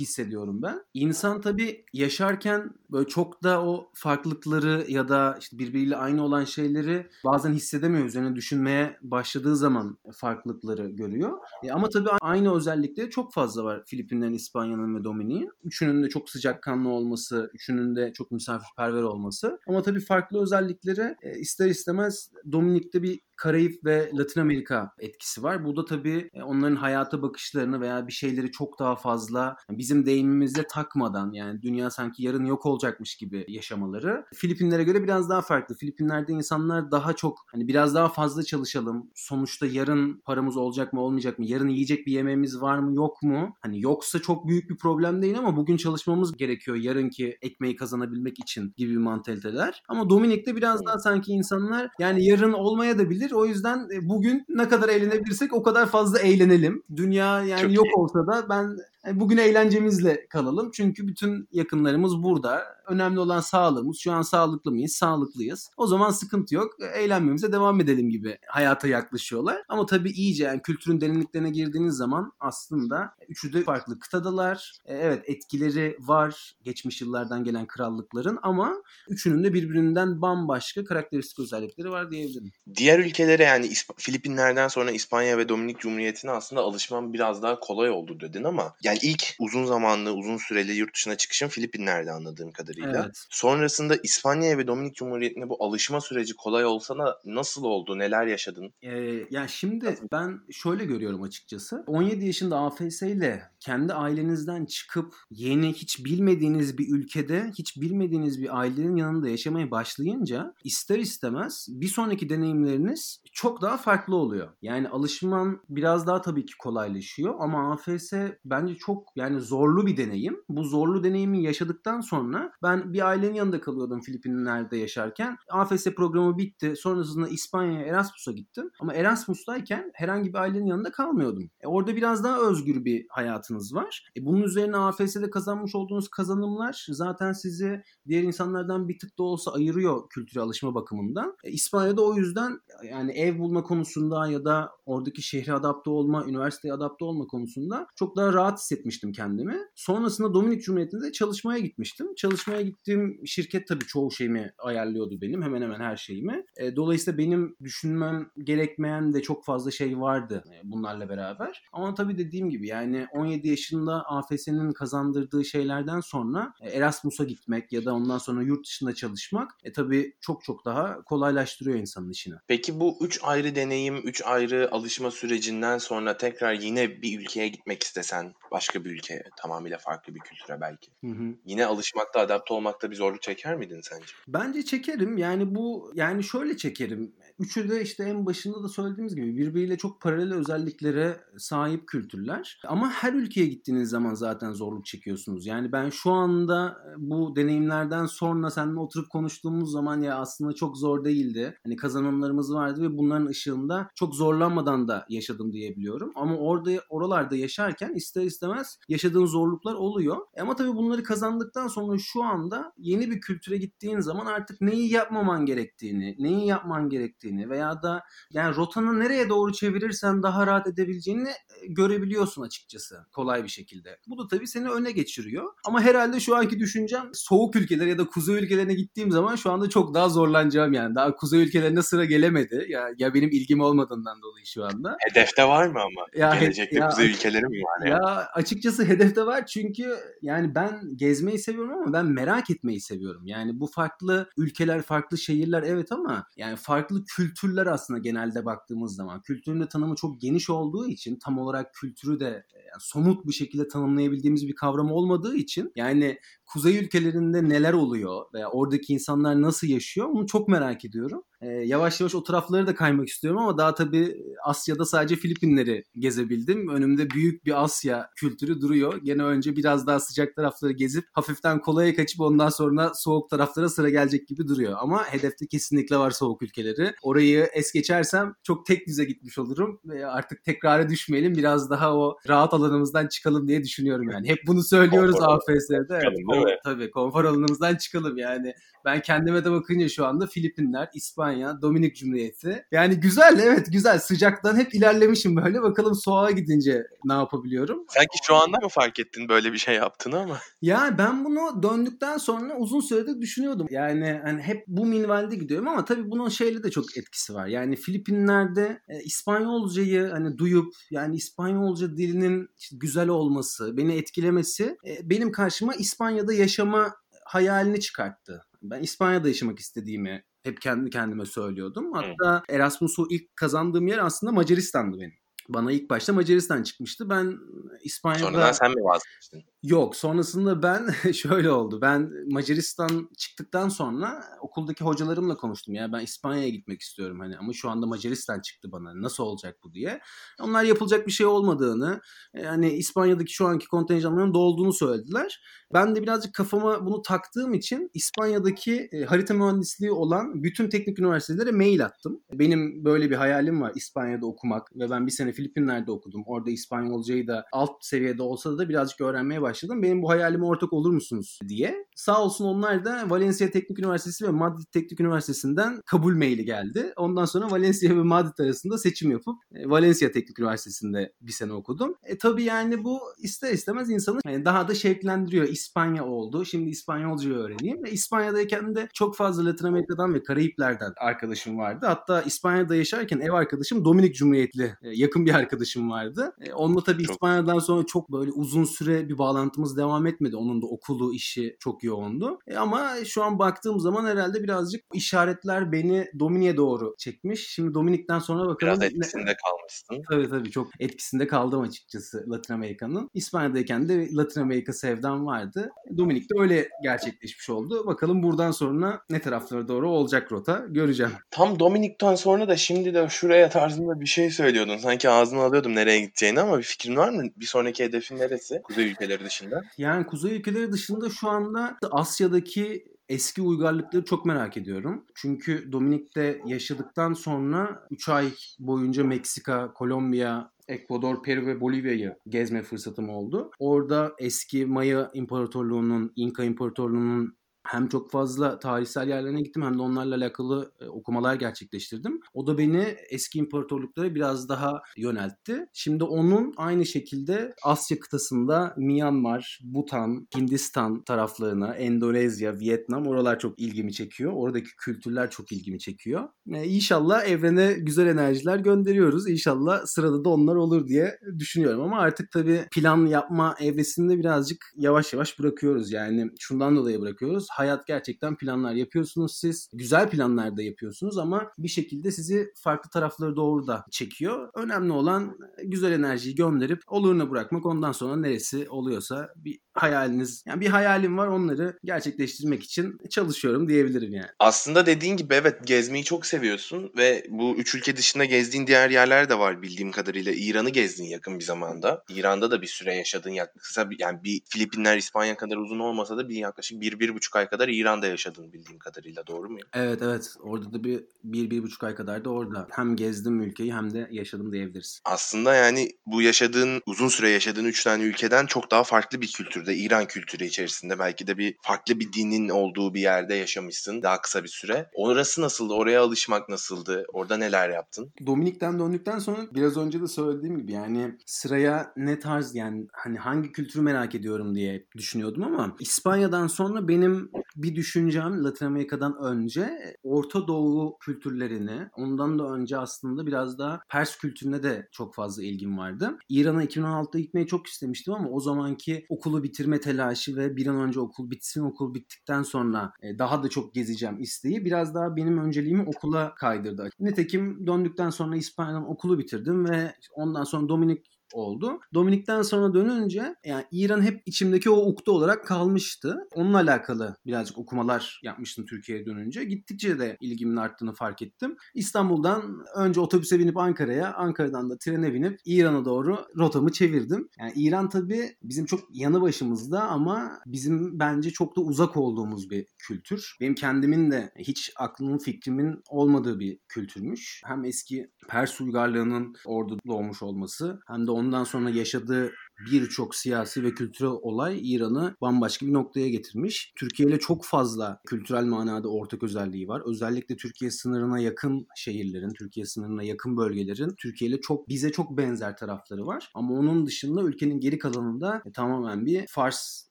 hissediyorum 0.00 0.62
ben. 0.62 0.82
İnsan 0.94 1.40
tabi 1.40 1.84
yaşarken 1.92 2.70
böyle 2.90 3.08
çok 3.08 3.42
da 3.42 3.64
o 3.64 3.90
farklılıkları 3.94 4.84
ya 4.88 5.08
da 5.08 5.36
işte 5.40 5.58
birbiriyle 5.58 5.96
aynı 5.96 6.24
olan 6.24 6.44
şeyleri 6.44 7.10
bazen 7.24 7.52
hissedemiyor. 7.52 8.04
Üzerine 8.04 8.36
düşünmeye 8.36 8.98
başladığı 9.02 9.56
zaman 9.56 9.98
farklılıkları 10.12 10.90
görüyor. 10.90 11.38
E 11.62 11.72
ama 11.72 11.88
tabi 11.88 12.08
aynı 12.20 12.56
özellikleri 12.56 13.10
çok 13.10 13.32
fazla 13.32 13.64
var 13.64 13.82
Filipinlerin, 13.86 14.34
İspanya'nın 14.34 14.96
ve 14.96 15.04
Dominik'in. 15.04 15.50
Üçünün 15.64 16.02
de 16.02 16.08
çok 16.08 16.28
sıcakkanlı 16.60 16.88
olması, 16.88 17.50
üçünün 17.54 17.96
de 17.96 18.12
çok 18.12 18.30
misafirperver 18.30 19.02
olması. 19.02 19.58
Ama 19.68 19.82
tabi 19.82 20.00
farklı 20.00 20.42
özellikleri 20.42 21.16
e, 21.22 21.38
ister 21.38 21.68
istemez 21.68 22.30
Dominik'te 22.52 23.02
bir 23.02 23.20
Karayip 23.40 23.84
ve 23.84 24.10
Latin 24.14 24.40
Amerika 24.40 24.92
etkisi 24.98 25.42
var. 25.42 25.64
Bu 25.64 25.76
da 25.76 25.84
tabii 25.84 26.30
e, 26.34 26.42
onların 26.42 26.76
hayata 26.76 27.22
bakışlarını 27.22 27.80
veya 27.80 28.06
bir 28.06 28.12
şeyleri 28.12 28.50
çok 28.50 28.78
daha 28.78 28.96
fazla 28.96 29.56
bizim 29.70 30.06
deyimimizle 30.06 30.62
takmadan 30.66 31.32
yani 31.32 31.62
dünya 31.62 31.90
sanki 31.90 32.22
yarın 32.22 32.44
yok 32.44 32.66
olacakmış 32.66 33.16
gibi 33.16 33.44
yaşamaları. 33.48 34.24
Filipinlere 34.34 34.84
göre 34.84 35.02
biraz 35.02 35.28
daha 35.28 35.42
farklı. 35.42 35.74
Filipinlerde 35.74 36.32
insanlar 36.32 36.90
daha 36.90 37.12
çok 37.12 37.38
hani 37.52 37.68
biraz 37.68 37.94
daha 37.94 38.08
fazla 38.08 38.42
çalışalım. 38.42 39.10
Sonuçta 39.14 39.66
yarın 39.66 40.20
paramız 40.24 40.56
olacak 40.56 40.92
mı 40.92 41.00
olmayacak 41.00 41.38
mı? 41.38 41.44
Yarın 41.48 41.68
yiyecek 41.68 42.06
bir 42.06 42.12
yemeğimiz 42.12 42.60
var 42.60 42.78
mı 42.78 42.94
yok 42.94 43.22
mu? 43.22 43.56
Hani 43.60 43.80
yoksa 43.80 44.18
çok 44.18 44.48
büyük 44.48 44.70
bir 44.70 44.76
problem 44.76 45.22
değil 45.22 45.38
ama 45.38 45.56
bugün 45.56 45.76
çalışmamız 45.76 46.36
gerekiyor 46.36 46.76
yarınki 46.76 47.38
ekmeği 47.42 47.76
kazanabilmek 47.76 48.38
için 48.38 48.74
gibi 48.76 48.92
bir 48.92 48.96
mantaliteler. 48.96 49.82
Ama 49.88 50.10
Dominik'te 50.10 50.56
biraz 50.56 50.86
daha 50.86 50.98
sanki 50.98 51.32
insanlar 51.32 51.88
yani 51.98 52.24
yarın 52.24 52.52
olmaya 52.52 52.98
da 52.98 53.10
bilir 53.10 53.29
olabilir. 53.32 53.50
O 53.50 53.52
yüzden 53.54 53.88
e, 53.92 54.08
bugün 54.08 54.44
ne 54.48 54.68
kadar 54.68 54.88
eğlenebilirsek 54.88 55.52
o 55.52 55.62
kadar 55.62 55.86
fazla 55.86 56.18
eğlenelim. 56.18 56.82
Dünya 56.96 57.44
yani 57.44 57.60
Çok 57.62 57.72
yok 57.74 57.86
iyi. 57.86 57.94
olsa 57.94 58.26
da 58.26 58.48
ben 58.48 58.76
bugün 59.06 59.36
eğlencemizle 59.36 60.26
kalalım. 60.28 60.70
Çünkü 60.74 61.08
bütün 61.08 61.48
yakınlarımız 61.52 62.22
burada. 62.22 62.62
Önemli 62.88 63.20
olan 63.20 63.40
sağlığımız. 63.40 63.98
Şu 63.98 64.12
an 64.12 64.22
sağlıklı 64.22 64.70
mıyız? 64.70 64.92
Sağlıklıyız. 64.92 65.70
O 65.76 65.86
zaman 65.86 66.10
sıkıntı 66.10 66.54
yok. 66.54 66.74
E, 66.80 67.00
eğlenmemize 67.00 67.52
devam 67.52 67.80
edelim 67.80 68.10
gibi 68.10 68.38
hayata 68.46 68.88
yaklaşıyorlar. 68.88 69.62
Ama 69.68 69.86
tabii 69.86 70.10
iyice 70.10 70.44
yani 70.44 70.62
kültürün 70.62 71.00
derinliklerine 71.00 71.50
girdiğiniz 71.50 71.94
zaman 71.94 72.32
aslında 72.40 73.14
üçü 73.28 73.52
de 73.52 73.62
farklı 73.62 73.98
kıtadalar. 73.98 74.72
Evet 74.86 75.22
etkileri 75.26 75.96
var 76.00 76.54
geçmiş 76.64 77.00
yıllardan 77.00 77.44
gelen 77.44 77.66
krallıkların 77.66 78.38
ama 78.42 78.74
üçünün 79.08 79.44
de 79.44 79.54
birbirinden 79.54 80.22
bambaşka 80.22 80.84
karakteristik 80.84 81.38
özellikleri 81.38 81.90
var 81.90 82.10
diyebilirim. 82.10 82.52
Diğer 82.76 82.98
ülke 82.98 83.20
ülkelere 83.20 83.44
yani 83.44 83.66
İsp- 83.66 83.92
Filipinler'den 83.96 84.68
sonra 84.68 84.90
İspanya 84.90 85.38
ve 85.38 85.48
Dominik 85.48 85.78
Cumhuriyeti'ne 85.78 86.30
aslında 86.30 86.62
alışmam 86.62 87.12
biraz 87.12 87.42
daha 87.42 87.60
kolay 87.60 87.90
oldu 87.90 88.20
dedin 88.20 88.44
ama 88.44 88.74
yani 88.82 88.89
ilk 89.02 89.34
uzun 89.38 89.64
zamanlı, 89.64 90.12
uzun 90.12 90.36
süreli 90.36 90.72
yurt 90.72 90.94
dışına 90.94 91.16
çıkışım 91.16 91.48
Filipinler'de 91.48 92.12
anladığım 92.12 92.52
kadarıyla. 92.52 93.02
Evet. 93.04 93.26
Sonrasında 93.30 93.96
İspanya 94.02 94.58
ve 94.58 94.66
Dominik 94.66 94.94
Cumhuriyeti'ne 94.94 95.48
bu 95.48 95.64
alışma 95.64 96.00
süreci 96.00 96.34
kolay 96.34 96.64
olsa 96.64 96.98
da 96.98 97.18
nasıl 97.24 97.64
oldu? 97.64 97.98
Neler 97.98 98.26
yaşadın? 98.26 98.72
Ee, 98.82 98.90
yani 99.30 99.48
şimdi 99.48 99.98
ben 100.12 100.40
şöyle 100.50 100.84
görüyorum 100.84 101.22
açıkçası. 101.22 101.84
17 101.86 102.26
yaşında 102.26 102.58
AFS 102.58 103.02
ile 103.02 103.42
kendi 103.60 103.92
ailenizden 103.92 104.64
çıkıp 104.64 105.14
yeni 105.30 105.72
hiç 105.72 106.04
bilmediğiniz 106.04 106.78
bir 106.78 106.94
ülkede 106.94 107.52
hiç 107.58 107.80
bilmediğiniz 107.80 108.42
bir 108.42 108.58
ailenin 108.58 108.96
yanında 108.96 109.28
yaşamaya 109.28 109.70
başlayınca 109.70 110.54
ister 110.64 110.98
istemez 110.98 111.66
bir 111.70 111.88
sonraki 111.88 112.28
deneyimleriniz 112.28 113.22
çok 113.32 113.62
daha 113.62 113.76
farklı 113.76 114.16
oluyor. 114.16 114.48
Yani 114.62 114.88
alışman 114.88 115.60
biraz 115.68 116.06
daha 116.06 116.20
tabii 116.20 116.46
ki 116.46 116.52
kolaylaşıyor 116.58 117.34
ama 117.38 117.72
AFS 117.72 118.12
bence 118.44 118.78
çok 118.80 119.08
yani 119.16 119.40
zorlu 119.40 119.86
bir 119.86 119.96
deneyim. 119.96 120.42
Bu 120.48 120.64
zorlu 120.64 121.04
deneyimi 121.04 121.42
yaşadıktan 121.42 122.00
sonra 122.00 122.52
ben 122.62 122.92
bir 122.92 123.08
ailenin 123.08 123.34
yanında 123.34 123.60
kalıyordum 123.60 124.00
Filipinler'de 124.00 124.76
yaşarken. 124.76 125.36
AFS 125.50 125.84
programı 125.84 126.38
bitti. 126.38 126.74
Sonrasında 126.76 127.28
İspanya'ya 127.28 127.86
Erasmus'a 127.86 128.32
gittim. 128.32 128.70
Ama 128.80 128.94
Erasmus'tayken 128.94 129.90
herhangi 129.94 130.28
bir 130.28 130.38
ailenin 130.38 130.66
yanında 130.66 130.90
kalmıyordum. 130.90 131.50
E 131.60 131.66
orada 131.66 131.96
biraz 131.96 132.24
daha 132.24 132.40
özgür 132.40 132.84
bir 132.84 133.06
hayatınız 133.08 133.74
var. 133.74 134.10
E 134.16 134.26
bunun 134.26 134.42
üzerine 134.42 134.76
AFS'de 134.76 135.30
kazanmış 135.30 135.74
olduğunuz 135.74 136.08
kazanımlar 136.08 136.86
zaten 136.88 137.32
sizi 137.32 137.82
diğer 138.08 138.22
insanlardan 138.22 138.88
bir 138.88 138.98
tık 138.98 139.18
da 139.18 139.22
olsa 139.22 139.52
ayırıyor 139.52 140.08
kültüre 140.08 140.40
alışma 140.40 140.74
bakımından. 140.74 141.36
E 141.44 141.50
İspanya'da 141.50 142.02
o 142.02 142.14
yüzden 142.14 142.60
yani 142.90 143.12
ev 143.12 143.38
bulma 143.38 143.62
konusunda 143.62 144.26
ya 144.26 144.44
da 144.44 144.70
oradaki 144.86 145.22
şehre 145.22 145.52
adapte 145.52 145.90
olma, 145.90 146.24
üniversiteye 146.26 146.74
adapte 146.74 147.04
olma 147.04 147.26
konusunda 147.26 147.86
çok 147.94 148.16
daha 148.16 148.32
rahat 148.32 148.62
hissetmiştim 148.70 149.12
kendimi. 149.12 149.56
Sonrasında 149.74 150.34
Dominik 150.34 150.62
Cumhuriyeti'nde 150.62 151.12
çalışmaya 151.12 151.58
gitmiştim. 151.58 152.14
Çalışmaya 152.14 152.60
gittiğim 152.60 153.26
şirket 153.26 153.68
tabii 153.68 153.86
çoğu 153.86 154.10
şeyimi 154.10 154.52
ayarlıyordu 154.58 155.20
benim. 155.20 155.42
Hemen 155.42 155.62
hemen 155.62 155.80
her 155.80 155.96
şeyimi. 155.96 156.44
E, 156.56 156.76
dolayısıyla 156.76 157.18
benim 157.18 157.56
düşünmem 157.62 158.30
gerekmeyen 158.44 159.12
de 159.12 159.22
çok 159.22 159.44
fazla 159.44 159.70
şey 159.70 160.00
vardı 160.00 160.44
e, 160.54 160.60
bunlarla 160.64 161.08
beraber. 161.08 161.62
Ama 161.72 161.94
tabii 161.94 162.18
dediğim 162.18 162.50
gibi 162.50 162.68
yani 162.68 163.06
17 163.12 163.48
yaşında 163.48 164.02
AFS'nin 164.02 164.72
kazandırdığı 164.72 165.44
şeylerden 165.44 166.00
sonra 166.00 166.52
e, 166.60 166.70
Erasmus'a 166.70 167.24
gitmek 167.24 167.72
ya 167.72 167.84
da 167.84 167.94
ondan 167.94 168.18
sonra 168.18 168.42
yurt 168.42 168.66
dışında 168.66 168.94
çalışmak 168.94 169.50
e, 169.64 169.72
tabii 169.72 170.12
çok 170.20 170.44
çok 170.44 170.64
daha 170.64 171.02
kolaylaştırıyor 171.02 171.78
insanın 171.78 172.10
işini. 172.10 172.34
Peki 172.48 172.80
bu 172.80 172.98
üç 173.00 173.20
ayrı 173.22 173.54
deneyim, 173.54 173.96
üç 173.96 174.22
ayrı 174.24 174.68
alışma 174.72 175.10
sürecinden 175.10 175.78
sonra 175.78 176.16
tekrar 176.16 176.54
yine 176.54 177.02
bir 177.02 177.20
ülkeye 177.20 177.48
gitmek 177.48 177.82
istesen, 177.82 178.34
başka 178.60 178.84
bir 178.84 178.90
ülkeye, 178.90 179.24
tamamıyla 179.36 179.78
farklı 179.78 180.14
bir 180.14 180.20
kültüre 180.20 180.60
belki. 180.60 180.90
Hı 181.04 181.06
hı. 181.06 181.34
Yine 181.44 181.66
alışmakta, 181.66 182.20
adapte 182.20 182.54
olmakta 182.54 182.90
bir 182.90 182.96
zorluk 182.96 183.22
çeker 183.22 183.56
miydin 183.56 183.80
sence? 183.80 184.06
Bence 184.28 184.64
çekerim. 184.64 185.18
Yani 185.18 185.54
bu 185.54 185.92
yani 185.94 186.24
şöyle 186.24 186.56
çekerim. 186.56 187.12
Üçü 187.38 187.70
de 187.70 187.82
işte 187.82 188.04
en 188.04 188.26
başında 188.26 188.62
da 188.62 188.68
söylediğimiz 188.68 189.14
gibi 189.14 189.36
birbiriyle 189.36 189.76
çok 189.76 190.00
paralel 190.00 190.34
özelliklere 190.34 191.20
sahip 191.38 191.88
kültürler. 191.88 192.60
Ama 192.66 192.90
her 192.90 193.12
ülkeye 193.12 193.46
gittiğiniz 193.46 193.90
zaman 193.90 194.14
zaten 194.14 194.52
zorluk 194.52 194.86
çekiyorsunuz. 194.86 195.46
Yani 195.46 195.72
ben 195.72 195.90
şu 195.90 196.10
anda 196.10 196.84
bu 196.96 197.36
deneyimlerden 197.36 198.06
sonra 198.06 198.50
seninle 198.50 198.80
oturup 198.80 199.10
konuştuğumuz 199.10 199.72
zaman 199.72 200.02
ya 200.02 200.18
aslında 200.18 200.52
çok 200.52 200.76
zor 200.76 201.04
değildi. 201.04 201.58
Hani 201.64 201.76
kazanımlarımız 201.76 202.54
vardı 202.54 202.82
ve 202.82 202.98
bunların 202.98 203.26
ışığında 203.26 203.88
çok 203.94 204.14
zorlanmadan 204.14 204.88
da 204.88 205.06
yaşadım 205.08 205.52
diyebiliyorum. 205.52 206.12
Ama 206.14 206.36
orada 206.36 206.70
oralarda 206.88 207.36
yaşarken 207.36 207.94
ister 207.94 208.22
istemez 208.22 208.49
yaşadığın 208.88 209.26
zorluklar 209.26 209.74
oluyor. 209.74 210.16
Ama 210.40 210.56
tabii 210.56 210.76
bunları 210.76 211.02
kazandıktan 211.02 211.68
sonra 211.68 211.98
şu 211.98 212.22
anda 212.22 212.72
yeni 212.78 213.10
bir 213.10 213.20
kültüre 213.20 213.56
gittiğin 213.56 214.00
zaman 214.00 214.26
artık 214.26 214.60
neyi 214.60 214.92
yapmaman 214.92 215.46
gerektiğini, 215.46 216.16
neyi 216.18 216.46
yapman 216.46 216.88
gerektiğini 216.88 217.50
veya 217.50 217.82
da 217.82 218.02
yani 218.32 218.56
rotanı 218.56 219.00
nereye 219.00 219.28
doğru 219.28 219.52
çevirirsen 219.52 220.22
daha 220.22 220.46
rahat 220.46 220.66
edebileceğini 220.66 221.28
e, 221.28 221.66
görebiliyorsun 221.68 222.42
açıkçası 222.42 223.06
kolay 223.12 223.44
bir 223.44 223.48
şekilde. 223.48 223.98
Bu 224.06 224.18
da 224.18 224.28
tabii 224.28 224.46
seni 224.46 224.68
öne 224.68 224.92
geçiriyor. 224.92 225.52
Ama 225.64 225.82
herhalde 225.82 226.20
şu 226.20 226.36
anki 226.36 226.58
düşüncem 226.58 227.10
soğuk 227.12 227.56
ülkeler 227.56 227.86
ya 227.86 227.98
da 227.98 228.06
kuzey 228.06 228.36
ülkelerine 228.36 228.74
gittiğim 228.74 229.10
zaman 229.10 229.36
şu 229.36 229.52
anda 229.52 229.68
çok 229.68 229.94
daha 229.94 230.08
zorlanacağım 230.08 230.72
yani. 230.72 230.94
Daha 230.94 231.14
kuzey 231.14 231.42
ülkelerine 231.42 231.82
sıra 231.82 232.04
gelemedi. 232.04 232.66
Ya, 232.68 232.88
ya 232.98 233.14
benim 233.14 233.30
ilgim 233.30 233.60
olmadığından 233.60 234.22
dolayı 234.22 234.46
şu 234.46 234.64
anda. 234.64 234.96
Hedefte 235.10 235.44
var 235.44 235.66
mı 235.66 235.80
ama? 235.80 236.06
Ya, 236.14 236.40
Gelecekte 236.40 236.78
ya, 236.78 236.88
kuzey 236.88 237.10
ülkeleri 237.10 237.44
mi 237.44 237.62
var? 237.62 237.86
Yani? 237.86 238.02
Ya 238.04 238.28
açıkçası 238.40 238.84
hedefte 238.84 239.26
var 239.26 239.46
çünkü 239.46 239.96
yani 240.22 240.54
ben 240.54 240.96
gezmeyi 240.96 241.38
seviyorum 241.38 241.72
ama 241.72 241.92
ben 241.92 242.06
merak 242.06 242.50
etmeyi 242.50 242.80
seviyorum. 242.80 243.26
Yani 243.26 243.60
bu 243.60 243.66
farklı 243.66 244.30
ülkeler, 244.36 244.82
farklı 244.82 245.18
şehirler 245.18 245.62
evet 245.62 245.92
ama 245.92 246.26
yani 246.36 246.56
farklı 246.56 247.04
kültürler 247.04 247.66
aslında 247.66 247.98
genelde 247.98 248.44
baktığımız 248.44 248.96
zaman. 248.96 249.22
Kültürün 249.22 249.60
de 249.60 249.68
tanımı 249.68 249.94
çok 249.94 250.20
geniş 250.20 250.50
olduğu 250.50 250.88
için 250.88 251.18
tam 251.18 251.38
olarak 251.38 251.74
kültürü 251.74 252.20
de 252.20 252.24
yani 252.54 252.80
somut 252.80 253.26
bir 253.26 253.32
şekilde 253.32 253.68
tanımlayabildiğimiz 253.68 254.48
bir 254.48 254.54
kavram 254.54 254.92
olmadığı 254.92 255.36
için 255.36 255.72
yani 255.76 256.18
kuzey 256.46 256.78
ülkelerinde 256.78 257.48
neler 257.48 257.72
oluyor 257.72 258.24
veya 258.34 258.50
oradaki 258.50 258.92
insanlar 258.92 259.42
nasıl 259.42 259.66
yaşıyor 259.66 260.08
onu 260.08 260.26
çok 260.26 260.48
merak 260.48 260.84
ediyorum. 260.84 261.22
Ee, 261.42 261.48
yavaş 261.48 262.00
yavaş 262.00 262.14
o 262.14 262.22
tarafları 262.22 262.66
da 262.66 262.74
kaymak 262.74 263.08
istiyorum 263.08 263.40
ama 263.40 263.58
daha 263.58 263.74
tabii 263.74 264.16
Asya'da 264.44 264.84
sadece 264.84 265.16
Filipinleri 265.16 265.84
gezebildim. 265.98 266.68
Önümde 266.68 267.10
büyük 267.10 267.44
bir 267.44 267.64
Asya 267.64 268.10
kültürü 268.16 268.60
duruyor. 268.60 268.96
Gene 269.02 269.22
önce 269.22 269.56
biraz 269.56 269.86
daha 269.86 270.00
sıcak 270.00 270.36
tarafları 270.36 270.72
gezip 270.72 271.04
hafiften 271.12 271.60
kolaya 271.60 271.94
kaçıp 271.96 272.20
ondan 272.20 272.48
sonra 272.48 272.94
soğuk 272.94 273.30
taraflara 273.30 273.68
sıra 273.68 273.88
gelecek 273.88 274.28
gibi 274.28 274.48
duruyor. 274.48 274.76
Ama 274.80 275.04
hedefte 275.04 275.46
kesinlikle 275.46 275.96
var 275.96 276.10
soğuk 276.10 276.42
ülkeleri. 276.42 276.94
Orayı 277.02 277.48
es 277.54 277.72
geçersem 277.72 278.34
çok 278.42 278.66
tek 278.66 278.86
düze 278.86 279.04
gitmiş 279.04 279.38
olurum. 279.38 279.80
Ve 279.84 280.06
artık 280.06 280.44
tekrara 280.44 280.88
düşmeyelim. 280.88 281.34
Biraz 281.34 281.70
daha 281.70 281.96
o 281.96 282.16
rahat 282.28 282.54
alanımızdan 282.54 283.06
çıkalım 283.06 283.48
diye 283.48 283.64
düşünüyorum 283.64 284.10
yani. 284.10 284.28
Hep 284.28 284.38
bunu 284.46 284.62
söylüyoruz 284.62 285.16
AFS'de. 285.20 285.76
Evet? 285.90 286.58
Tabii 286.64 286.90
konfor 286.90 287.24
alanımızdan 287.24 287.76
çıkalım 287.76 288.16
yani. 288.18 288.54
Ben 288.84 289.02
kendime 289.02 289.44
de 289.44 289.50
bakınca 289.50 289.88
şu 289.88 290.06
anda 290.06 290.26
Filipinler, 290.26 290.88
İspanya, 290.94 291.29
Dominik 291.62 291.96
Cumhuriyeti. 291.96 292.64
Yani 292.72 292.94
güzel 292.94 293.38
evet 293.42 293.72
güzel. 293.72 293.98
Sıcaktan 293.98 294.56
hep 294.56 294.74
ilerlemişim 294.74 295.36
böyle. 295.36 295.62
Bakalım 295.62 295.94
soğuğa 295.94 296.30
gidince 296.30 296.86
ne 297.04 297.12
yapabiliyorum. 297.12 297.84
Sanki 297.88 298.18
şu 298.26 298.34
anda 298.34 298.58
mı 298.58 298.68
fark 298.68 298.98
ettin 298.98 299.28
böyle 299.28 299.52
bir 299.52 299.58
şey 299.58 299.74
yaptığını 299.74 300.18
ama? 300.18 300.38
Ya 300.62 300.94
ben 300.98 301.24
bunu 301.24 301.62
döndükten 301.62 302.18
sonra 302.18 302.56
uzun 302.56 302.80
süredir 302.80 303.20
düşünüyordum. 303.20 303.66
Yani 303.70 304.20
hani 304.24 304.42
hep 304.42 304.64
bu 304.66 304.86
minvalde 304.86 305.36
gidiyorum 305.36 305.68
ama 305.68 305.84
tabii 305.84 306.10
bunun 306.10 306.28
şeyle 306.28 306.62
de 306.62 306.70
çok 306.70 306.96
etkisi 306.96 307.34
var. 307.34 307.46
Yani 307.46 307.76
Filipinler'de 307.76 308.80
e, 308.88 309.00
İspanyolcayı 309.02 310.06
hani 310.06 310.38
duyup 310.38 310.74
yani 310.90 311.16
İspanyolca 311.16 311.96
dilinin 311.96 312.48
işte 312.58 312.76
güzel 312.80 313.08
olması, 313.08 313.76
beni 313.76 313.94
etkilemesi 313.94 314.76
e, 314.86 315.10
benim 315.10 315.32
karşıma 315.32 315.74
İspanya'da 315.74 316.32
yaşama 316.34 316.94
hayalini 317.24 317.80
çıkarttı. 317.80 318.42
Ben 318.62 318.82
İspanya'da 318.82 319.28
yaşamak 319.28 319.58
istediğimi 319.58 320.24
hep 320.42 320.60
kendi 320.60 320.90
kendime 320.90 321.26
söylüyordum. 321.26 321.92
Hatta 321.92 322.42
Erasmus'u 322.48 323.06
ilk 323.10 323.36
kazandığım 323.36 323.86
yer 323.86 323.98
aslında 323.98 324.32
Macaristan'dı 324.32 324.98
benim. 325.00 325.14
Bana 325.48 325.72
ilk 325.72 325.90
başta 325.90 326.12
Macaristan 326.12 326.62
çıkmıştı. 326.62 327.10
Ben 327.10 327.38
İspanya'da... 327.82 328.26
Sonradan 328.26 328.52
sen 328.52 328.70
mi 328.70 328.84
vazgeçtin? 328.84 329.44
Yok 329.62 329.96
sonrasında 329.96 330.62
ben 330.62 330.88
şöyle 331.12 331.50
oldu. 331.50 331.80
Ben 331.82 332.10
Macaristan 332.26 333.10
çıktıktan 333.18 333.68
sonra 333.68 334.24
okuldaki 334.40 334.84
hocalarımla 334.84 335.36
konuştum. 335.36 335.74
Ya 335.74 335.92
ben 335.92 336.00
İspanya'ya 336.00 336.48
gitmek 336.48 336.80
istiyorum 336.80 337.20
hani 337.20 337.38
ama 337.38 337.52
şu 337.52 337.70
anda 337.70 337.86
Macaristan 337.86 338.40
çıktı 338.40 338.72
bana. 338.72 339.02
Nasıl 339.02 339.24
olacak 339.24 339.56
bu 339.64 339.74
diye. 339.74 340.00
Onlar 340.40 340.64
yapılacak 340.64 341.06
bir 341.06 341.12
şey 341.12 341.26
olmadığını, 341.26 342.00
yani 342.34 342.70
İspanya'daki 342.72 343.32
şu 343.32 343.46
anki 343.46 343.68
kontenjanların 343.68 344.34
dolduğunu 344.34 344.72
söylediler. 344.72 345.40
Ben 345.74 345.96
de 345.96 346.02
birazcık 346.02 346.34
kafama 346.34 346.86
bunu 346.86 347.02
taktığım 347.02 347.54
için 347.54 347.90
İspanya'daki 347.94 348.88
e, 348.92 349.04
harita 349.04 349.34
mühendisliği 349.34 349.92
olan 349.92 350.42
bütün 350.42 350.68
teknik 350.68 350.98
üniversitelere 350.98 351.52
mail 351.52 351.84
attım. 351.84 352.20
Benim 352.32 352.84
böyle 352.84 353.10
bir 353.10 353.16
hayalim 353.16 353.60
var 353.60 353.72
İspanya'da 353.74 354.26
okumak 354.26 354.76
ve 354.76 354.90
ben 354.90 355.06
bir 355.06 355.12
sene 355.12 355.32
Filipinler'de 355.32 355.90
okudum. 355.92 356.22
Orada 356.26 356.50
İspanyolcayı 356.50 357.26
da 357.26 357.44
alt 357.52 357.70
seviyede 357.80 358.22
olsa 358.22 358.58
da 358.58 358.68
birazcık 358.68 359.00
öğrenmeye 359.00 359.42
başladım 359.42 359.49
başladım. 359.50 359.82
Benim 359.82 360.02
bu 360.02 360.10
hayalime 360.10 360.44
ortak 360.44 360.72
olur 360.72 360.90
musunuz 360.90 361.38
diye. 361.48 361.86
Sağ 361.96 362.24
olsun 362.24 362.44
onlar 362.44 362.84
da 362.84 363.10
Valencia 363.10 363.50
Teknik 363.50 363.78
Üniversitesi 363.78 364.26
ve 364.26 364.30
Madrid 364.30 364.64
Teknik 364.72 365.00
Üniversitesi'nden 365.00 365.80
kabul 365.86 366.16
maili 366.16 366.44
geldi. 366.44 366.92
Ondan 366.96 367.24
sonra 367.24 367.50
Valencia 367.50 367.90
ve 367.90 368.02
Madrid 368.02 368.38
arasında 368.38 368.78
seçim 368.78 369.10
yapıp 369.10 369.36
e, 369.54 369.70
Valencia 369.70 370.10
Teknik 370.10 370.38
Üniversitesi'nde 370.38 371.12
bir 371.20 371.32
sene 371.32 371.52
okudum. 371.52 371.94
E 372.04 372.18
tabii 372.18 372.42
yani 372.42 372.84
bu 372.84 373.00
ister 373.18 373.52
istemez 373.52 373.90
insanı 373.90 374.20
yani 374.26 374.44
daha 374.44 374.68
da 374.68 374.74
şevklendiriyor. 374.74 375.48
İspanya 375.48 376.06
oldu. 376.06 376.44
Şimdi 376.44 376.70
İspanyolca 376.70 377.30
öğreneyim. 377.30 377.84
Ve 377.84 377.90
İspanya'dayken 377.90 378.74
de 378.74 378.88
çok 378.94 379.16
fazla 379.16 379.44
Latin 379.44 379.66
Amerika'dan 379.66 380.14
ve 380.14 380.22
Karayipler'den 380.22 380.92
arkadaşım 380.96 381.58
vardı. 381.58 381.86
Hatta 381.86 382.22
İspanya'da 382.22 382.74
yaşarken 382.74 383.20
ev 383.20 383.32
arkadaşım 383.32 383.84
Dominik 383.84 384.14
Cumhuriyetli 384.14 384.64
e, 384.82 384.90
yakın 384.90 385.26
bir 385.26 385.34
arkadaşım 385.34 385.90
vardı. 385.90 386.32
E, 386.40 386.52
onunla 386.52 386.84
tabii 386.84 387.02
İspanya'dan 387.02 387.58
sonra 387.58 387.86
çok 387.86 388.12
böyle 388.12 388.30
uzun 388.30 388.64
süre 388.64 389.08
bir 389.08 389.18
bağlantımız 389.40 389.76
devam 389.76 390.06
etmedi. 390.06 390.36
Onun 390.36 390.62
da 390.62 390.66
okulu, 390.66 391.14
işi 391.14 391.56
çok 391.60 391.84
yoğundu. 391.84 392.38
E 392.46 392.56
ama 392.56 392.94
şu 393.04 393.22
an 393.22 393.38
baktığım 393.38 393.80
zaman 393.80 394.06
herhalde 394.06 394.42
birazcık 394.42 394.84
işaretler 394.94 395.72
beni 395.72 396.06
Dominik'e 396.18 396.56
doğru 396.56 396.94
çekmiş. 396.98 397.48
Şimdi 397.48 397.74
Dominik'ten 397.74 398.18
sonra 398.18 398.40
bakalım. 398.40 398.58
Biraz 398.60 398.82
etkisinde 398.82 399.24
ne... 399.24 399.36
kalmışsın. 399.36 400.02
Tabii 400.10 400.30
tabii 400.30 400.50
çok 400.50 400.68
etkisinde 400.80 401.26
kaldım 401.26 401.60
açıkçası 401.60 402.24
Latin 402.30 402.54
Amerika'nın. 402.54 403.10
İspanya'dayken 403.14 403.88
de 403.88 404.08
Latin 404.12 404.40
Amerika 404.40 404.72
sevdam 404.72 405.26
vardı. 405.26 405.70
Dominik'te 405.98 406.34
öyle 406.38 406.68
gerçekleşmiş 406.82 407.50
oldu. 407.50 407.86
Bakalım 407.86 408.22
buradan 408.22 408.50
sonra 408.50 409.02
ne 409.10 409.20
taraflara 409.20 409.68
doğru 409.68 409.90
olacak 409.90 410.32
rota 410.32 410.66
göreceğim. 410.68 411.12
Tam 411.30 411.58
Dominik'ten 411.58 412.14
sonra 412.14 412.48
da 412.48 412.56
şimdi 412.56 412.94
de 412.94 413.08
şuraya 413.10 413.50
tarzında 413.50 414.00
bir 414.00 414.06
şey 414.06 414.30
söylüyordun. 414.30 414.76
Sanki 414.76 415.10
ağzını 415.10 415.40
alıyordum 415.40 415.74
nereye 415.74 416.00
gideceğini 416.00 416.40
ama 416.40 416.58
bir 416.58 416.62
fikrin 416.62 416.96
var 416.96 417.08
mı? 417.08 417.22
Bir 417.36 417.46
sonraki 417.46 417.84
hedefin 417.84 418.18
neresi? 418.18 418.60
Kuzey 418.62 418.86
ülkeleri 418.86 419.24
dışında. 419.30 419.62
Yani 419.78 420.06
kuzey 420.06 420.36
ülkeleri 420.36 420.72
dışında 420.72 421.10
şu 421.10 421.28
anda 421.28 421.78
Asya'daki 421.90 422.84
eski 423.08 423.42
uygarlıkları 423.42 424.04
çok 424.04 424.26
merak 424.26 424.56
ediyorum. 424.56 425.04
Çünkü 425.14 425.72
Dominik'te 425.72 426.40
yaşadıktan 426.46 427.12
sonra 427.12 427.86
3 427.90 428.08
ay 428.08 428.28
boyunca 428.58 429.04
Meksika, 429.04 429.72
Kolombiya, 429.72 430.50
Ekvador, 430.68 431.22
Peru 431.22 431.46
ve 431.46 431.60
Bolivya'yı 431.60 432.16
gezme 432.28 432.62
fırsatım 432.62 433.08
oldu. 433.08 433.50
Orada 433.58 434.12
eski 434.18 434.66
Maya 434.66 435.10
İmparatorluğu'nun, 435.14 436.12
İnka 436.16 436.44
İmparatorluğu'nun 436.44 437.36
hem 437.66 437.88
çok 437.88 438.10
fazla 438.10 438.58
tarihsel 438.58 439.08
yerlerine 439.08 439.42
gittim 439.42 439.62
hem 439.62 439.78
de 439.78 439.82
onlarla 439.82 440.14
alakalı 440.14 440.72
e, 440.80 440.86
okumalar 440.86 441.34
gerçekleştirdim. 441.34 442.20
O 442.34 442.46
da 442.46 442.58
beni 442.58 442.96
eski 443.10 443.38
imparatorluklara 443.38 444.14
biraz 444.14 444.48
daha 444.48 444.82
yöneltti. 444.96 445.66
Şimdi 445.72 446.04
onun 446.04 446.54
aynı 446.56 446.86
şekilde 446.86 447.54
Asya 447.64 447.98
kıtasında 447.98 448.74
Myanmar, 448.76 449.60
Bhutan, 449.62 450.26
Hindistan 450.36 451.02
taraflarına, 451.02 451.74
Endonezya, 451.74 452.60
Vietnam 452.60 453.06
oralar 453.06 453.38
çok 453.38 453.60
ilgimi 453.60 453.92
çekiyor. 453.92 454.32
Oradaki 454.34 454.68
kültürler 454.76 455.30
çok 455.30 455.52
ilgimi 455.52 455.78
çekiyor. 455.78 456.28
E, 456.52 456.64
inşallah 456.64 457.24
evrene 457.24 457.72
güzel 457.72 458.06
enerjiler 458.06 458.58
gönderiyoruz. 458.58 459.30
İnşallah 459.30 459.86
sırada 459.86 460.24
da 460.24 460.28
onlar 460.28 460.54
olur 460.54 460.86
diye 460.86 461.18
düşünüyorum. 461.38 461.80
Ama 461.80 461.98
artık 461.98 462.32
tabii 462.32 462.60
plan 462.72 463.06
yapma 463.06 463.54
evresinde 463.60 464.18
birazcık 464.18 464.64
yavaş 464.76 465.12
yavaş 465.12 465.38
bırakıyoruz. 465.38 465.92
Yani 465.92 466.30
şundan 466.38 466.76
dolayı 466.76 467.00
bırakıyoruz 467.00 467.46
hayat 467.60 467.86
gerçekten 467.86 468.36
planlar 468.36 468.72
yapıyorsunuz 468.72 469.36
siz. 469.36 469.68
Güzel 469.72 470.10
planlar 470.10 470.56
da 470.56 470.62
yapıyorsunuz 470.62 471.18
ama 471.18 471.52
bir 471.58 471.68
şekilde 471.68 472.12
sizi 472.12 472.52
farklı 472.56 472.90
tarafları 472.90 473.36
doğru 473.36 473.66
da 473.66 473.84
çekiyor. 473.90 474.48
Önemli 474.54 474.92
olan 474.92 475.38
güzel 475.64 475.92
enerjiyi 475.92 476.34
gönderip 476.34 476.82
oluruna 476.86 477.30
bırakmak. 477.30 477.66
Ondan 477.66 477.92
sonra 477.92 478.16
neresi 478.16 478.68
oluyorsa 478.68 479.28
bir 479.36 479.58
hayaliniz, 479.72 480.42
yani 480.46 480.60
bir 480.60 480.66
hayalim 480.66 481.18
var 481.18 481.26
onları 481.26 481.78
gerçekleştirmek 481.84 482.62
için 482.62 482.98
çalışıyorum 483.10 483.68
diyebilirim 483.68 484.12
yani. 484.12 484.30
Aslında 484.38 484.86
dediğin 484.86 485.16
gibi 485.16 485.34
evet 485.34 485.66
gezmeyi 485.66 486.04
çok 486.04 486.26
seviyorsun 486.26 486.92
ve 486.96 487.26
bu 487.28 487.56
üç 487.56 487.74
ülke 487.74 487.96
dışında 487.96 488.24
gezdiğin 488.24 488.66
diğer 488.66 488.90
yerler 488.90 489.28
de 489.28 489.38
var 489.38 489.62
bildiğim 489.62 489.92
kadarıyla. 489.92 490.32
İran'ı 490.32 490.70
gezdin 490.70 491.04
yakın 491.04 491.38
bir 491.38 491.44
zamanda. 491.44 492.04
İran'da 492.08 492.50
da 492.50 492.62
bir 492.62 492.66
süre 492.66 492.94
yaşadın 492.94 493.30
yaklaşık 493.30 494.00
yani 494.00 494.24
bir 494.24 494.40
Filipinler 494.48 494.96
İspanya 494.96 495.36
kadar 495.36 495.56
uzun 495.56 495.78
olmasa 495.78 496.16
da 496.16 496.28
bir 496.28 496.36
yaklaşık 496.36 496.80
bir, 496.80 497.00
bir 497.00 497.14
buçuk 497.14 497.36
ay 497.36 497.39
kadar 497.48 497.68
İran'da 497.68 498.06
yaşadın 498.06 498.52
bildiğim 498.52 498.78
kadarıyla 498.78 499.26
doğru 499.26 499.50
mu? 499.50 499.58
Evet 499.72 500.02
evet 500.02 500.34
orada 500.40 500.72
da 500.72 500.84
bir, 500.84 501.04
bir, 501.24 501.50
bir 501.50 501.62
buçuk 501.62 501.84
ay 501.84 501.94
kadar 501.94 502.24
da 502.24 502.30
orada. 502.30 502.66
Hem 502.70 502.96
gezdim 502.96 503.42
ülkeyi 503.42 503.74
hem 503.74 503.94
de 503.94 504.08
yaşadım 504.10 504.52
diyebiliriz. 504.52 505.00
Aslında 505.04 505.54
yani 505.54 505.92
bu 506.06 506.22
yaşadığın 506.22 506.82
uzun 506.86 507.08
süre 507.08 507.30
yaşadığın 507.30 507.64
üç 507.64 507.84
tane 507.84 508.02
ülkeden 508.02 508.46
çok 508.46 508.70
daha 508.70 508.84
farklı 508.84 509.20
bir 509.20 509.32
kültürde 509.32 509.76
İran 509.76 510.06
kültürü 510.06 510.44
içerisinde 510.44 510.98
belki 510.98 511.26
de 511.26 511.38
bir 511.38 511.56
farklı 511.62 512.00
bir 512.00 512.12
dinin 512.12 512.48
olduğu 512.48 512.94
bir 512.94 513.00
yerde 513.00 513.34
yaşamışsın 513.34 514.02
daha 514.02 514.20
kısa 514.20 514.42
bir 514.42 514.48
süre. 514.48 514.90
Orası 514.94 515.42
nasıldı? 515.42 515.74
Oraya 515.74 516.02
alışmak 516.02 516.48
nasıldı? 516.48 517.04
Orada 517.12 517.36
neler 517.36 517.70
yaptın? 517.70 518.12
Dominik'ten 518.26 518.78
döndükten 518.78 519.18
sonra 519.18 519.38
biraz 519.54 519.76
önce 519.76 520.00
de 520.00 520.06
söylediğim 520.06 520.58
gibi 520.58 520.72
yani 520.72 521.18
sıraya 521.26 521.92
ne 521.96 522.18
tarz 522.18 522.54
yani 522.54 522.86
hani 522.92 523.18
hangi 523.18 523.52
kültürü 523.52 523.82
merak 523.82 524.14
ediyorum 524.14 524.54
diye 524.54 524.86
düşünüyordum 524.96 525.42
ama 525.44 525.76
İspanya'dan 525.80 526.46
sonra 526.46 526.88
benim 526.88 527.29
bir 527.56 527.76
düşüncem 527.76 528.44
Latin 528.44 528.66
Amerika'dan 528.66 529.16
önce 529.22 529.94
Orta 530.02 530.48
Doğu 530.48 530.98
kültürlerini, 530.98 531.88
ondan 531.96 532.38
da 532.38 532.44
önce 532.52 532.78
aslında 532.78 533.26
biraz 533.26 533.58
daha 533.58 533.80
Pers 533.88 534.18
kültürüne 534.18 534.62
de 534.62 534.88
çok 534.92 535.14
fazla 535.14 535.42
ilgim 535.42 535.78
vardı. 535.78 536.18
İran'a 536.28 536.64
2016'da 536.64 537.18
gitmeyi 537.18 537.46
çok 537.46 537.66
istemiştim 537.66 538.14
ama 538.14 538.30
o 538.30 538.40
zamanki 538.40 539.06
okulu 539.08 539.42
bitirme 539.42 539.80
telaşı 539.80 540.36
ve 540.36 540.56
bir 540.56 540.66
an 540.66 540.76
önce 540.76 541.00
okul 541.00 541.30
bitsin, 541.30 541.62
okul 541.62 541.94
bittikten 541.94 542.42
sonra 542.42 542.92
e, 543.02 543.18
daha 543.18 543.42
da 543.42 543.48
çok 543.48 543.74
gezeceğim 543.74 544.20
isteği 544.20 544.64
biraz 544.64 544.94
daha 544.94 545.16
benim 545.16 545.38
önceliğimi 545.38 545.82
okula 545.82 546.34
kaydırdı. 546.34 546.90
Nitekim 547.00 547.66
döndükten 547.66 548.10
sonra 548.10 548.36
İspanya'dan 548.36 548.90
okulu 548.90 549.18
bitirdim 549.18 549.68
ve 549.68 549.94
ondan 550.14 550.44
sonra 550.44 550.68
Dominik 550.68 551.19
oldu. 551.32 551.80
Dominik'ten 551.94 552.42
sonra 552.42 552.74
dönünce 552.74 553.34
yani 553.44 553.64
İran 553.72 554.02
hep 554.02 554.22
içimdeki 554.26 554.70
o 554.70 554.86
ukde 554.86 555.10
olarak 555.10 555.46
kalmıştı. 555.46 556.18
Onunla 556.34 556.58
alakalı 556.58 557.16
birazcık 557.26 557.58
okumalar 557.58 558.20
yapmıştım 558.24 558.66
Türkiye'ye 558.66 559.06
dönünce. 559.06 559.44
Gittikçe 559.44 559.98
de 559.98 560.16
ilgimin 560.20 560.56
arttığını 560.56 560.92
fark 560.92 561.22
ettim. 561.22 561.56
İstanbul'dan 561.74 562.64
önce 562.76 563.00
otobüse 563.00 563.38
binip 563.38 563.56
Ankara'ya, 563.56 564.14
Ankara'dan 564.14 564.70
da 564.70 564.78
trene 564.78 565.14
binip 565.14 565.40
İran'a 565.44 565.84
doğru 565.84 566.18
rotamı 566.36 566.72
çevirdim. 566.72 567.28
Yani 567.38 567.52
İran 567.56 567.88
tabii 567.88 568.36
bizim 568.42 568.66
çok 568.66 568.80
yanı 568.92 569.20
başımızda 569.20 569.82
ama 569.82 570.38
bizim 570.46 570.98
bence 570.98 571.30
çok 571.30 571.56
da 571.56 571.60
uzak 571.60 571.96
olduğumuz 571.96 572.50
bir 572.50 572.66
kültür. 572.78 573.36
Benim 573.40 573.54
kendimin 573.54 574.10
de 574.10 574.32
hiç 574.38 574.72
aklımın 574.76 575.18
fikrimin 575.18 575.82
olmadığı 575.88 576.40
bir 576.40 576.58
kültürmüş. 576.68 577.42
Hem 577.44 577.64
eski 577.64 578.10
Pers 578.28 578.60
uygarlığının 578.60 579.34
orada 579.46 579.74
doğmuş 579.86 580.22
olması 580.22 580.80
hem 580.86 581.06
de 581.06 581.10
ondan 581.20 581.44
sonra 581.44 581.70
yaşadığı 581.70 582.32
birçok 582.70 583.14
siyasi 583.14 583.64
ve 583.64 583.74
kültürel 583.74 584.10
olay 584.10 584.74
İran'ı 584.74 585.16
bambaşka 585.20 585.66
bir 585.66 585.72
noktaya 585.72 586.08
getirmiş. 586.08 586.72
Türkiye 586.76 587.08
ile 587.08 587.18
çok 587.18 587.44
fazla 587.44 588.00
kültürel 588.06 588.44
manada 588.44 588.88
ortak 588.88 589.22
özelliği 589.22 589.68
var. 589.68 589.82
Özellikle 589.86 590.36
Türkiye 590.36 590.70
sınırına 590.70 591.18
yakın 591.18 591.66
şehirlerin, 591.76 592.32
Türkiye 592.38 592.66
sınırına 592.66 593.02
yakın 593.02 593.36
bölgelerin 593.36 593.94
Türkiye 593.98 594.30
ile 594.30 594.40
çok 594.40 594.68
bize 594.68 594.92
çok 594.92 595.16
benzer 595.16 595.56
tarafları 595.56 596.06
var. 596.06 596.30
Ama 596.34 596.54
onun 596.54 596.86
dışında 596.86 597.22
ülkenin 597.22 597.60
geri 597.60 597.78
kalanında 597.78 598.42
e, 598.46 598.52
tamamen 598.52 599.06
bir 599.06 599.26
Fars 599.28 599.89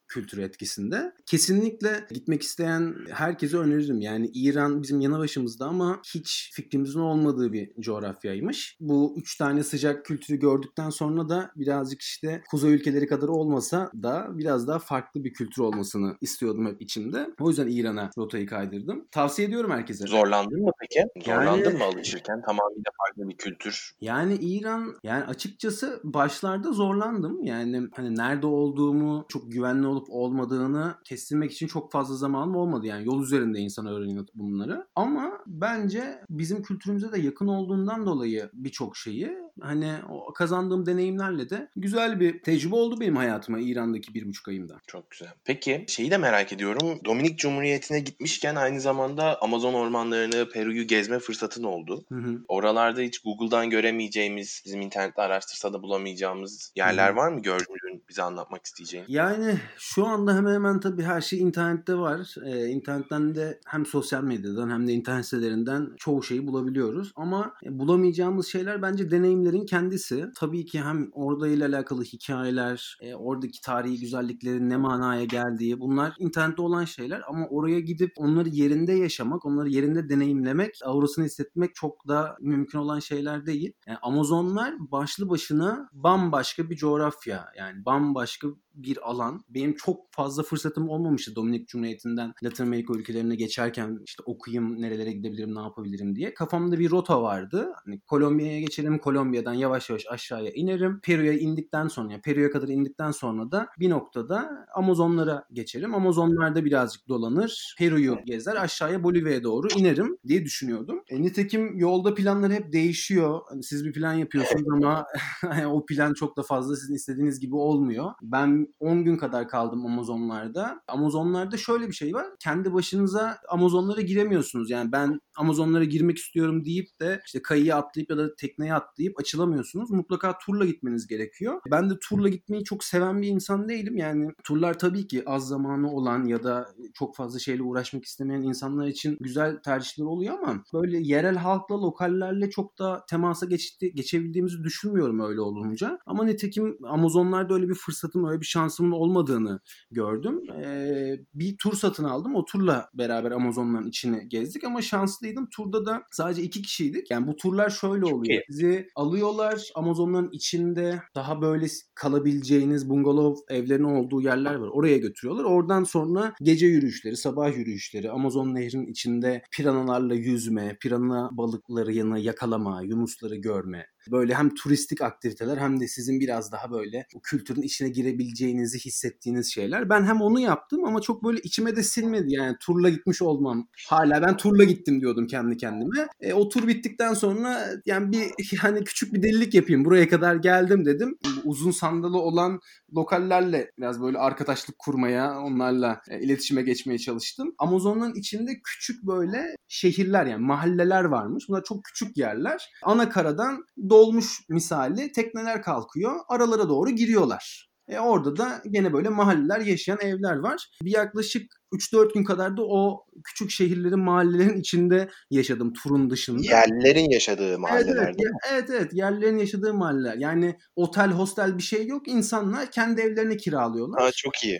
kültürü 0.09 0.41
etkisinde. 0.41 1.13
Kesinlikle 1.25 2.07
gitmek 2.11 2.41
isteyen 2.41 2.95
herkese 3.09 3.57
öneririm. 3.57 4.01
Yani 4.01 4.31
İran 4.33 4.83
bizim 4.83 5.01
yanı 5.01 5.19
başımızda 5.19 5.65
ama 5.65 6.01
hiç 6.13 6.51
fikrimizin 6.53 6.99
olmadığı 6.99 7.53
bir 7.53 7.71
coğrafyaymış. 7.79 8.77
Bu 8.79 9.15
üç 9.17 9.37
tane 9.37 9.63
sıcak 9.63 10.05
kültürü 10.05 10.39
gördükten 10.39 10.89
sonra 10.89 11.29
da 11.29 11.51
birazcık 11.55 12.01
işte 12.01 12.41
kuzey 12.49 12.73
ülkeleri 12.73 13.07
kadar 13.07 13.27
olmasa 13.27 13.91
da 14.03 14.27
biraz 14.31 14.67
daha 14.67 14.79
farklı 14.79 15.23
bir 15.23 15.33
kültür 15.33 15.61
olmasını 15.61 16.17
istiyordum 16.21 16.65
hep 16.65 16.81
içimde. 16.81 17.29
O 17.39 17.49
yüzden 17.49 17.67
İran'a 17.67 18.09
rotayı 18.17 18.47
kaydırdım. 18.47 19.05
Tavsiye 19.11 19.47
ediyorum 19.47 19.71
herkese. 19.71 20.07
Zorlandın 20.07 20.61
mı 20.61 20.71
peki? 20.79 21.25
Zorlandın 21.25 21.65
yani, 21.65 21.77
mı 21.77 21.83
alışırken? 21.83 22.41
Tamamıyla 22.41 22.91
farklı 22.97 23.29
bir 23.29 23.37
kültür. 23.37 23.91
Yani 24.01 24.35
İran 24.35 24.95
yani 25.03 25.23
açıkçası 25.23 26.01
başlarda 26.03 26.71
zorlandım. 26.71 27.43
Yani 27.43 27.87
hani 27.95 28.15
nerede 28.15 28.47
olduğumu 28.47 29.25
çok 29.29 29.51
güvenli 29.51 29.87
olup 29.87 29.98
olup 29.99 30.09
olmadığını 30.09 30.95
kestirmek 31.03 31.51
için 31.51 31.67
çok 31.67 31.91
fazla 31.91 32.15
zamanım 32.15 32.55
olmadı. 32.55 32.88
Yani 32.88 33.05
yol 33.05 33.23
üzerinde 33.23 33.59
insan 33.59 33.85
öğreniyor 33.85 34.27
bunları. 34.35 34.88
Ama 34.95 35.31
bence 35.47 36.21
bizim 36.29 36.63
kültürümüze 36.63 37.12
de 37.12 37.19
yakın 37.19 37.47
olduğundan 37.47 38.05
dolayı 38.05 38.49
birçok 38.53 38.97
şeyi 38.97 39.31
hani 39.62 39.93
o 40.09 40.33
kazandığım 40.33 40.85
deneyimlerle 40.85 41.49
de 41.49 41.69
güzel 41.75 42.19
bir 42.19 42.41
tecrübe 42.43 42.75
oldu 42.75 42.99
benim 42.99 43.15
hayatıma 43.15 43.59
İran'daki 43.59 44.13
bir 44.13 44.27
buçuk 44.27 44.47
ayımda. 44.47 44.79
Çok 44.88 45.12
güzel. 45.12 45.29
Peki 45.45 45.85
şeyi 45.88 46.12
de 46.12 46.17
merak 46.17 46.53
ediyorum. 46.53 46.99
Dominik 47.05 47.39
Cumhuriyeti'ne 47.39 47.99
gitmişken 47.99 48.55
aynı 48.55 48.81
zamanda 48.81 49.41
Amazon 49.41 49.73
ormanlarını, 49.73 50.49
Peru'yu 50.49 50.88
gezme 50.88 51.19
fırsatın 51.19 51.63
oldu. 51.63 52.05
Hı 52.09 52.15
hı. 52.15 52.41
Oralarda 52.47 53.01
hiç 53.01 53.19
Google'dan 53.19 53.69
göremeyeceğimiz, 53.69 54.62
bizim 54.65 54.81
internette 54.81 55.21
araştırsa 55.21 55.73
da 55.73 55.83
bulamayacağımız 55.83 56.73
yerler 56.75 57.09
hı 57.09 57.13
hı. 57.13 57.15
var 57.15 57.31
mı 57.31 57.41
gördüğün 57.41 57.88
bize 58.09 58.23
anlatmak 58.23 58.65
isteyeceğin? 58.65 59.05
Yani 59.07 59.59
şu 59.77 60.05
anda 60.05 60.35
hemen 60.35 60.53
hemen 60.53 60.79
tabii 60.79 61.03
her 61.03 61.21
şey 61.21 61.39
internette 61.39 61.95
var. 61.95 62.35
Ee, 62.45 62.65
internetten 62.67 63.35
de 63.35 63.59
hem 63.67 63.85
sosyal 63.85 64.23
medyadan 64.23 64.69
hem 64.69 64.87
de 64.87 64.93
internet 64.93 65.25
sitelerinden 65.25 65.89
çoğu 65.97 66.23
şeyi 66.23 66.47
bulabiliyoruz. 66.47 67.11
Ama 67.15 67.53
bulamayacağımız 67.69 68.47
şeyler 68.47 68.81
bence 68.81 69.11
deneyimlerin 69.11 69.65
kendisi. 69.65 70.25
Tabii 70.35 70.65
ki 70.65 70.81
hem 70.81 71.09
orada 71.13 71.47
ile 71.47 71.65
alakalı 71.65 72.03
hikayeler, 72.03 72.97
e, 73.01 73.15
oradaki 73.15 73.61
tarihi 73.61 73.99
güzelliklerin 73.99 74.69
ne 74.69 74.77
manaya 74.77 75.23
geldiği 75.23 75.79
bunlar 75.79 76.13
internette 76.19 76.61
olan 76.61 76.85
şeyler 76.85 77.21
ama 77.27 77.47
oraya 77.49 77.79
gidip 77.79 78.11
onları 78.17 78.49
yerinde 78.49 78.93
yaşamak, 78.93 79.45
onları 79.45 79.69
yerinde 79.69 80.09
deneyimlemek, 80.09 80.79
aurasını 80.85 81.25
hissetmek 81.25 81.75
çok 81.75 82.07
da 82.07 82.37
mümkün 82.41 82.79
olan 82.79 82.99
şeyler 82.99 83.45
değil. 83.45 83.73
Yani 83.87 83.97
Amazonlar 84.01 84.73
başlı 84.79 85.29
başına 85.29 85.89
bambaşka 85.93 86.69
bir 86.69 86.75
coğrafya. 86.75 87.45
Yani 87.57 87.85
bambaşka 87.85 87.98
bambaşka 87.99 88.47
bir 88.83 89.09
alan. 89.09 89.43
Benim 89.49 89.75
çok 89.75 90.13
fazla 90.13 90.43
fırsatım 90.43 90.89
olmamıştı 90.89 91.35
Dominik 91.35 91.67
Cumhuriyeti'nden 91.67 92.33
Latin 92.43 92.63
Amerika 92.63 92.93
ülkelerine 92.93 93.35
geçerken 93.35 93.99
işte 94.05 94.23
okuyayım, 94.25 94.81
nerelere 94.81 95.11
gidebilirim, 95.11 95.55
ne 95.55 95.59
yapabilirim 95.59 96.15
diye. 96.15 96.33
Kafamda 96.33 96.79
bir 96.79 96.91
rota 96.91 97.21
vardı. 97.21 97.71
Hani 97.85 97.99
Kolombiya'ya 97.99 98.59
geçelim, 98.59 98.99
Kolombiya'dan 98.99 99.53
yavaş 99.53 99.89
yavaş 99.89 100.05
aşağıya 100.09 100.51
inerim. 100.51 100.99
Peru'ya 101.03 101.33
indikten 101.33 101.87
sonra, 101.87 102.11
yani 102.11 102.21
Peru'ya 102.21 102.51
kadar 102.51 102.67
indikten 102.67 103.11
sonra 103.11 103.51
da 103.51 103.67
bir 103.79 103.89
noktada 103.89 104.67
Amazonlara 104.75 105.45
geçerim. 105.53 105.95
Amazonlarda 105.95 106.65
birazcık 106.65 107.07
dolanır, 107.07 107.75
Peru'yu 107.77 108.17
gezer, 108.25 108.55
aşağıya 108.55 109.03
Bolivya'ya 109.03 109.43
doğru 109.43 109.67
inerim 109.77 110.17
diye 110.27 110.45
düşünüyordum. 110.45 111.03
E, 111.09 111.21
nitekim 111.21 111.77
yolda 111.77 112.13
planlar 112.13 112.51
hep 112.51 112.73
değişiyor. 112.73 113.41
Hani 113.49 113.63
siz 113.63 113.85
bir 113.85 113.93
plan 113.93 114.13
yapıyorsunuz 114.13 114.67
ama 114.73 115.05
o 115.67 115.85
plan 115.85 116.13
çok 116.13 116.37
da 116.37 116.43
fazla 116.43 116.75
sizin 116.75 116.95
istediğiniz 116.95 117.39
gibi 117.39 117.55
olmuyor. 117.55 118.11
Ben 118.21 118.68
10 118.79 119.03
gün 119.03 119.17
kadar 119.17 119.47
kaldım 119.47 119.86
Amazonlarda. 119.86 120.82
Amazonlarda 120.88 121.58
şöyle 121.58 121.88
bir 121.88 121.93
şey 121.93 122.13
var. 122.13 122.25
Kendi 122.39 122.73
başınıza 122.73 123.38
Amazonlara 123.49 124.01
giremiyorsunuz. 124.01 124.69
Yani 124.69 124.91
ben 124.91 125.19
Amazonlara 125.38 125.84
girmek 125.84 126.17
istiyorum 126.17 126.65
deyip 126.65 126.99
de 127.01 127.21
işte 127.25 127.41
kayıya 127.41 127.77
atlayıp 127.77 128.10
ya 128.10 128.17
da 128.17 128.36
tekneye 128.36 128.73
atlayıp 128.73 129.19
açılamıyorsunuz. 129.19 129.91
Mutlaka 129.91 130.38
turla 130.38 130.65
gitmeniz 130.65 131.08
gerekiyor. 131.08 131.62
Ben 131.71 131.89
de 131.89 131.93
turla 132.01 132.29
gitmeyi 132.29 132.63
çok 132.63 132.84
seven 132.84 133.21
bir 133.21 133.27
insan 133.27 133.69
değilim. 133.69 133.97
Yani 133.97 134.29
turlar 134.43 134.79
tabii 134.79 135.08
ki 135.08 135.23
az 135.25 135.47
zamanı 135.47 135.91
olan 135.91 136.25
ya 136.25 136.43
da 136.43 136.67
çok 136.93 137.15
fazla 137.15 137.39
şeyle 137.39 137.63
uğraşmak 137.63 138.05
istemeyen 138.05 138.41
insanlar 138.41 138.88
için 138.88 139.17
güzel 139.19 139.58
tercihler 139.63 140.05
oluyor 140.05 140.38
ama 140.39 140.63
böyle 140.73 140.99
yerel 140.99 141.36
halkla, 141.36 141.82
lokallerle 141.82 142.49
çok 142.49 142.79
da 142.79 143.05
temasa 143.10 143.45
geçti, 143.45 143.91
geçebildiğimizi 143.95 144.63
düşünmüyorum 144.63 145.19
öyle 145.19 145.41
olunca. 145.41 145.99
Ama 146.05 146.23
nitekim 146.23 146.77
Amazonlarda 146.84 147.53
öyle 147.53 147.69
bir 147.69 147.75
fırsatım, 147.75 148.25
öyle 148.25 148.41
bir 148.41 148.45
şansımın 148.49 148.91
olmadığını 148.91 149.59
gördüm. 149.91 150.41
Ee, 150.63 151.15
bir 151.33 151.57
tur 151.57 151.73
satın 151.73 152.03
aldım. 152.03 152.35
O 152.35 152.45
turla 152.45 152.89
beraber 152.93 153.31
Amazonların 153.31 153.88
içini 153.88 154.29
gezdik 154.29 154.63
ama 154.63 154.81
şanslıydım. 154.81 155.49
Turda 155.55 155.85
da 155.85 156.03
sadece 156.12 156.41
iki 156.43 156.62
kişiydik. 156.62 157.12
Yani 157.12 157.27
bu 157.27 157.35
turlar 157.35 157.69
şöyle 157.69 158.05
oluyor. 158.05 158.41
Sizi 158.49 158.88
alıyorlar 158.95 159.69
Amazonların 159.75 160.29
içinde 160.31 161.01
daha 161.15 161.41
böyle 161.41 161.65
kalabileceğiniz 161.95 162.89
bungalov 162.89 163.35
evlerin 163.49 163.83
olduğu 163.83 164.21
yerler 164.21 164.55
var. 164.55 164.67
Oraya 164.67 164.97
götürüyorlar. 164.97 165.43
Oradan 165.43 165.83
sonra 165.83 166.33
gece 166.41 166.67
yürüyüşleri, 166.67 167.17
sabah 167.17 167.57
yürüyüşleri, 167.57 168.12
Amazon 168.12 168.55
nehrinin 168.55 168.91
içinde 168.91 169.41
piranalarla 169.51 170.13
yüzme, 170.13 170.77
pirana 170.81 171.29
balıklarını 171.31 172.19
yakalama, 172.19 172.81
yunusları 172.81 173.35
görme 173.35 173.85
Böyle 174.12 174.35
hem 174.35 174.53
turistik 174.55 175.01
aktiviteler 175.01 175.57
hem 175.57 175.79
de 175.79 175.88
sizin 175.88 176.19
biraz 176.19 176.51
daha 176.51 176.71
böyle 176.71 177.07
o 177.15 177.19
kültürün 177.21 177.62
içine 177.62 177.89
girebileceğinizi 177.89 178.79
hissettiğiniz 178.79 179.53
şeyler. 179.53 179.89
Ben 179.89 180.03
hem 180.03 180.21
onu 180.21 180.39
yaptım 180.39 180.85
ama 180.85 181.01
çok 181.01 181.23
böyle 181.23 181.39
içime 181.43 181.75
de 181.75 181.83
silmedi 181.83 182.33
yani 182.33 182.55
turla 182.59 182.89
gitmiş 182.89 183.21
olmam. 183.21 183.67
Hala 183.88 184.21
ben 184.21 184.38
turla 184.38 184.63
gittim 184.63 185.01
diyordum 185.01 185.27
kendi 185.27 185.57
kendime. 185.57 186.07
E, 186.21 186.33
o 186.33 186.49
tur 186.49 186.67
bittikten 186.67 187.13
sonra 187.13 187.69
yani 187.85 188.12
bir 188.12 188.23
yani 188.63 188.83
küçük 188.83 189.13
bir 189.13 189.23
delilik 189.23 189.53
yapayım. 189.53 189.85
Buraya 189.85 190.09
kadar 190.09 190.35
geldim 190.35 190.85
dedim. 190.85 191.17
Uzun 191.43 191.71
sandalı 191.71 192.17
olan 192.17 192.59
lokallerle 192.95 193.71
biraz 193.77 194.01
böyle 194.01 194.17
arkadaşlık 194.17 194.79
kurmaya, 194.79 195.39
onlarla 195.39 196.01
e, 196.09 196.19
iletişime 196.19 196.62
geçmeye 196.62 196.97
çalıştım. 196.99 197.55
Amazon'un 197.57 198.13
içinde 198.13 198.59
küçük 198.63 199.03
böyle 199.03 199.55
şehirler 199.67 200.25
yani 200.25 200.45
mahalleler 200.45 201.03
varmış. 201.03 201.49
Bunlar 201.49 201.63
çok 201.63 201.83
küçük 201.83 202.17
yerler. 202.17 202.69
Ana 202.83 203.09
karadan 203.09 203.65
dolmuş 203.89 204.39
misali 204.49 205.12
tekneler 205.12 205.62
kalkıyor. 205.62 206.19
Aralara 206.28 206.69
doğru 206.69 206.89
giriyorlar. 206.89 207.69
E 207.89 207.99
orada 207.99 208.38
da 208.38 208.62
gene 208.69 208.93
böyle 208.93 209.10
mahalleler, 209.10 209.60
yaşayan 209.60 209.97
evler 210.02 210.36
var. 210.36 210.67
Bir 210.84 210.91
yaklaşık 210.91 211.52
3-4 211.73 212.13
gün 212.13 212.23
kadar 212.23 212.58
da 212.58 212.62
o 212.65 213.06
küçük 213.23 213.52
şehirlerin, 213.52 213.99
mahallelerin 213.99 214.60
içinde 214.60 215.10
yaşadım 215.32 215.73
turun 215.73 216.10
dışında. 216.10 216.41
Yerlerin 216.43 217.10
yaşadığı 217.10 217.60
mahallelerde. 217.60 218.02
Evet 218.02 218.15
evet, 218.19 218.34
evet 218.52 218.69
evet 218.69 218.93
yerlerin 218.93 219.38
yaşadığı 219.38 219.73
mahalleler. 219.73 220.15
Yani 220.17 220.58
otel, 220.75 221.12
hostel 221.12 221.58
bir 221.58 221.63
şey 221.63 221.88
yok. 221.88 222.08
İnsanlar 222.08 222.71
kendi 222.71 223.02
evlerini 223.02 223.38
kiralıyorlar. 223.38 224.02
Ha, 224.02 224.12
çok 224.15 224.43
iyi. 224.43 224.60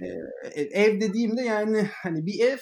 Ee, 0.56 0.62
ev 0.62 1.02
dediğimde 1.02 1.42
yani 1.42 1.90
hani 2.04 2.26
bir 2.26 2.40
ev 2.40 2.58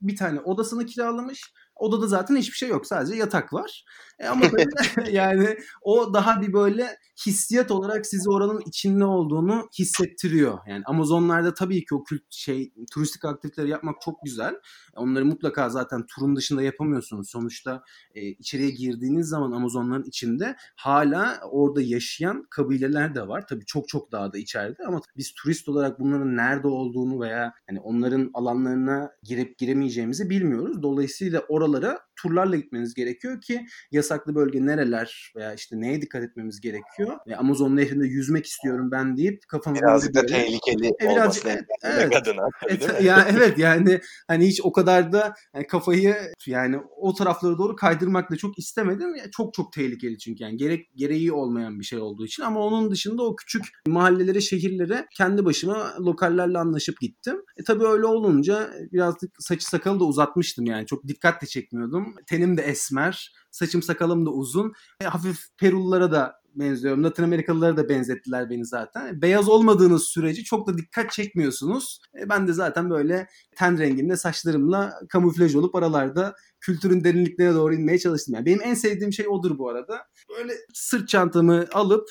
bir 0.00 0.16
tane 0.16 0.40
odasını 0.40 0.86
kiralamış. 0.86 1.52
Odada 1.80 2.06
zaten 2.06 2.36
hiçbir 2.36 2.56
şey 2.56 2.68
yok. 2.68 2.86
Sadece 2.86 3.14
yatak 3.14 3.52
var. 3.52 3.84
E 4.18 4.26
ama 4.26 4.46
yani 5.10 5.56
o 5.82 6.14
daha 6.14 6.42
bir 6.42 6.52
böyle 6.52 6.96
hissiyat 7.26 7.70
olarak 7.70 8.06
sizi 8.06 8.30
oranın 8.30 8.62
içinde 8.66 9.04
olduğunu 9.04 9.68
hissettiriyor. 9.78 10.58
Yani 10.66 10.82
Amazonlarda 10.86 11.54
tabii 11.54 11.84
ki 11.84 11.94
o 11.94 12.04
kült 12.04 12.22
şey 12.30 12.72
turistik 12.92 13.24
aktiviteleri 13.24 13.70
yapmak 13.70 14.00
çok 14.00 14.22
güzel. 14.24 14.54
Onları 14.96 15.24
mutlaka 15.26 15.68
zaten 15.68 16.06
turun 16.06 16.36
dışında 16.36 16.62
yapamıyorsunuz. 16.62 17.30
Sonuçta 17.30 17.82
e, 18.14 18.26
içeriye 18.26 18.70
girdiğiniz 18.70 19.28
zaman 19.28 19.52
Amazonların 19.52 20.04
içinde 20.04 20.56
hala 20.76 21.40
orada 21.50 21.82
yaşayan 21.82 22.46
kabileler 22.50 23.14
de 23.14 23.28
var. 23.28 23.46
Tabii 23.46 23.64
çok 23.64 23.88
çok 23.88 24.12
daha 24.12 24.32
da 24.32 24.38
içeride 24.38 24.82
ama 24.86 25.00
biz 25.16 25.32
turist 25.34 25.68
olarak 25.68 26.00
bunların 26.00 26.36
nerede 26.36 26.68
olduğunu 26.68 27.20
veya 27.20 27.52
hani 27.68 27.80
onların 27.80 28.30
alanlarına 28.34 29.10
girip 29.22 29.58
giremeyeceğimizi 29.58 30.30
bilmiyoruz. 30.30 30.82
Dolayısıyla 30.82 31.44
oralara 31.48 32.00
turlarla 32.22 32.56
gitmeniz 32.56 32.94
gerekiyor 32.94 33.40
ki 33.40 33.66
yasaklı 33.90 34.34
bölge 34.34 34.66
nereler 34.66 35.32
veya 35.36 35.54
işte 35.54 35.80
neye 35.80 36.02
dikkat 36.02 36.22
etmemiz 36.22 36.60
gerekiyor. 36.60 37.09
Ve 37.26 37.36
Amazon 37.36 37.76
nehrinde 37.76 38.06
yüzmek 38.06 38.46
istiyorum 38.46 38.90
ben 38.90 39.16
deyip 39.16 39.48
kafamı 39.48 39.76
birazcık 39.76 40.14
da 40.14 40.26
tehlikeli 40.26 40.86
e, 40.86 41.10
birazcık, 41.10 41.46
evet, 41.46 41.64
evet, 41.82 42.16
adına. 42.16 42.48
Evet, 42.68 43.02
ya 43.02 43.26
evet 43.30 43.58
yani 43.58 44.00
hani 44.28 44.46
hiç 44.46 44.60
o 44.64 44.72
kadar 44.72 45.12
da 45.12 45.34
yani 45.54 45.66
kafayı 45.66 46.16
yani 46.46 46.76
o 46.96 47.14
taraflara 47.14 47.58
doğru 47.58 47.76
kaydırmak 47.76 48.30
da 48.30 48.36
çok 48.36 48.58
istemedim. 48.58 49.14
Yani 49.14 49.30
çok 49.30 49.54
çok 49.54 49.72
tehlikeli 49.72 50.18
çünkü 50.18 50.42
yani 50.44 50.56
gerek 50.56 50.86
gereği 50.94 51.32
olmayan 51.32 51.80
bir 51.80 51.84
şey 51.84 51.98
olduğu 51.98 52.26
için 52.26 52.42
ama 52.42 52.60
onun 52.60 52.90
dışında 52.90 53.22
o 53.22 53.36
küçük 53.36 53.64
mahallelere, 53.88 54.40
şehirlere 54.40 55.06
kendi 55.16 55.44
başıma 55.44 55.94
lokallerle 56.00 56.58
anlaşıp 56.58 57.00
gittim. 57.00 57.36
E 57.56 57.64
tabii 57.64 57.86
öyle 57.86 58.06
olunca 58.06 58.70
birazcık 58.92 59.30
saçı 59.38 59.66
sakalı 59.66 60.00
da 60.00 60.04
uzatmıştım 60.04 60.66
yani 60.66 60.86
çok 60.86 61.08
dikkat 61.08 61.42
de 61.42 61.46
çekmiyordum. 61.46 62.14
Tenim 62.26 62.56
de 62.56 62.62
esmer. 62.62 63.32
Saçım 63.50 63.82
sakalım 63.82 64.26
da 64.26 64.30
uzun. 64.30 64.72
E, 65.00 65.04
hafif 65.04 65.38
Perullara 65.58 66.12
da 66.12 66.39
benziyorum. 66.54 67.04
Latin 67.04 67.22
Amerikalılara 67.22 67.76
da 67.76 67.88
benzettiler 67.88 68.50
beni 68.50 68.66
zaten. 68.66 69.22
Beyaz 69.22 69.48
olmadığınız 69.48 70.04
sürece 70.04 70.42
çok 70.42 70.66
da 70.66 70.78
dikkat 70.78 71.12
çekmiyorsunuz. 71.12 72.00
E, 72.20 72.28
ben 72.28 72.48
de 72.48 72.52
zaten 72.52 72.90
böyle 72.90 73.28
ten 73.56 73.78
rengimle 73.78 74.16
saçlarımla 74.16 75.00
kamuflaj 75.08 75.54
olup 75.54 75.74
aralarda 75.74 76.34
kültürün 76.60 77.04
derinliklerine 77.04 77.54
doğru 77.54 77.74
inmeye 77.74 77.98
çalıştım. 77.98 78.34
Yani 78.34 78.46
benim 78.46 78.62
en 78.62 78.74
sevdiğim 78.74 79.12
şey 79.12 79.28
odur 79.28 79.58
bu 79.58 79.68
arada. 79.68 80.06
Böyle 80.38 80.52
sırt 80.74 81.08
çantamı 81.08 81.66
alıp 81.72 82.08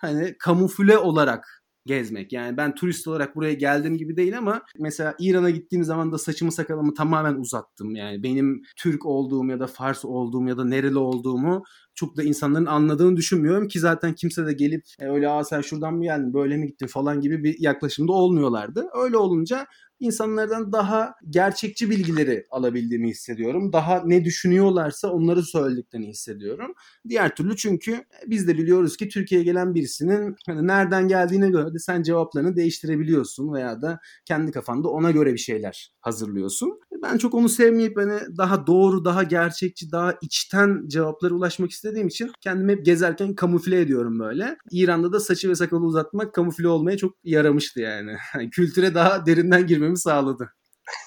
hani 0.00 0.36
kamufle 0.38 0.98
olarak 0.98 1.61
gezmek. 1.86 2.32
Yani 2.32 2.56
ben 2.56 2.74
turist 2.74 3.08
olarak 3.08 3.36
buraya 3.36 3.52
geldiğim 3.52 3.96
gibi 3.96 4.16
değil 4.16 4.38
ama 4.38 4.62
mesela 4.78 5.14
İran'a 5.18 5.50
gittiğim 5.50 5.84
zaman 5.84 6.12
da 6.12 6.18
saçımı 6.18 6.52
sakalımı 6.52 6.94
tamamen 6.94 7.34
uzattım. 7.34 7.96
Yani 7.96 8.22
benim 8.22 8.62
Türk 8.76 9.06
olduğum 9.06 9.46
ya 9.46 9.60
da 9.60 9.66
Fars 9.66 10.04
olduğum 10.04 10.48
ya 10.48 10.58
da 10.58 10.64
nereli 10.64 10.98
olduğumu 10.98 11.62
çok 11.94 12.16
da 12.16 12.22
insanların 12.22 12.66
anladığını 12.66 13.16
düşünmüyorum 13.16 13.68
ki 13.68 13.80
zaten 13.80 14.14
kimse 14.14 14.46
de 14.46 14.52
gelip 14.52 14.82
e, 15.00 15.08
öyle 15.08 15.28
aa 15.28 15.44
sen 15.44 15.60
şuradan 15.60 15.94
mı 15.94 16.04
geldin 16.04 16.34
böyle 16.34 16.56
mi 16.56 16.66
gittin 16.66 16.86
falan 16.86 17.20
gibi 17.20 17.44
bir 17.44 17.56
yaklaşımda 17.58 18.12
olmuyorlardı. 18.12 18.88
Öyle 19.02 19.16
olunca 19.16 19.66
insanlardan 20.02 20.72
daha 20.72 21.14
gerçekçi 21.30 21.90
bilgileri 21.90 22.46
alabildiğimi 22.50 23.10
hissediyorum. 23.10 23.72
Daha 23.72 24.02
ne 24.04 24.24
düşünüyorlarsa 24.24 25.08
onları 25.08 25.42
söylediklerini 25.42 26.08
hissediyorum. 26.08 26.74
Diğer 27.08 27.34
türlü 27.34 27.56
çünkü 27.56 28.04
biz 28.26 28.48
de 28.48 28.58
biliyoruz 28.58 28.96
ki 28.96 29.08
Türkiye'ye 29.08 29.44
gelen 29.44 29.74
birisinin 29.74 30.36
hani 30.46 30.66
nereden 30.66 31.08
geldiğine 31.08 31.50
göre 31.50 31.74
de 31.74 31.78
sen 31.78 32.02
cevaplarını 32.02 32.56
değiştirebiliyorsun 32.56 33.52
veya 33.52 33.82
da 33.82 34.00
kendi 34.24 34.52
kafanda 34.52 34.88
ona 34.88 35.10
göre 35.10 35.32
bir 35.32 35.38
şeyler 35.38 35.92
hazırlıyorsun. 36.00 36.80
Ben 37.02 37.18
çok 37.18 37.34
onu 37.34 37.48
sevmeyip 37.48 37.96
hani 37.96 38.20
daha 38.38 38.66
doğru, 38.66 39.04
daha 39.04 39.22
gerçekçi, 39.22 39.92
daha 39.92 40.14
içten 40.20 40.82
cevaplara 40.86 41.34
ulaşmak 41.34 41.70
istediğim 41.70 42.08
için 42.08 42.32
kendimi 42.40 42.72
hep 42.72 42.84
gezerken 42.86 43.34
kamufle 43.34 43.80
ediyorum 43.80 44.18
böyle. 44.20 44.56
İran'da 44.70 45.12
da 45.12 45.20
saçı 45.20 45.50
ve 45.50 45.54
sakalı 45.54 45.84
uzatmak 45.84 46.34
kamufle 46.34 46.68
olmaya 46.68 46.96
çok 46.96 47.16
yaramıştı 47.24 47.80
yani. 47.80 48.16
Kültüre 48.50 48.94
daha 48.94 49.26
derinden 49.26 49.66
girmemi 49.66 49.98
sağladı. 49.98 50.52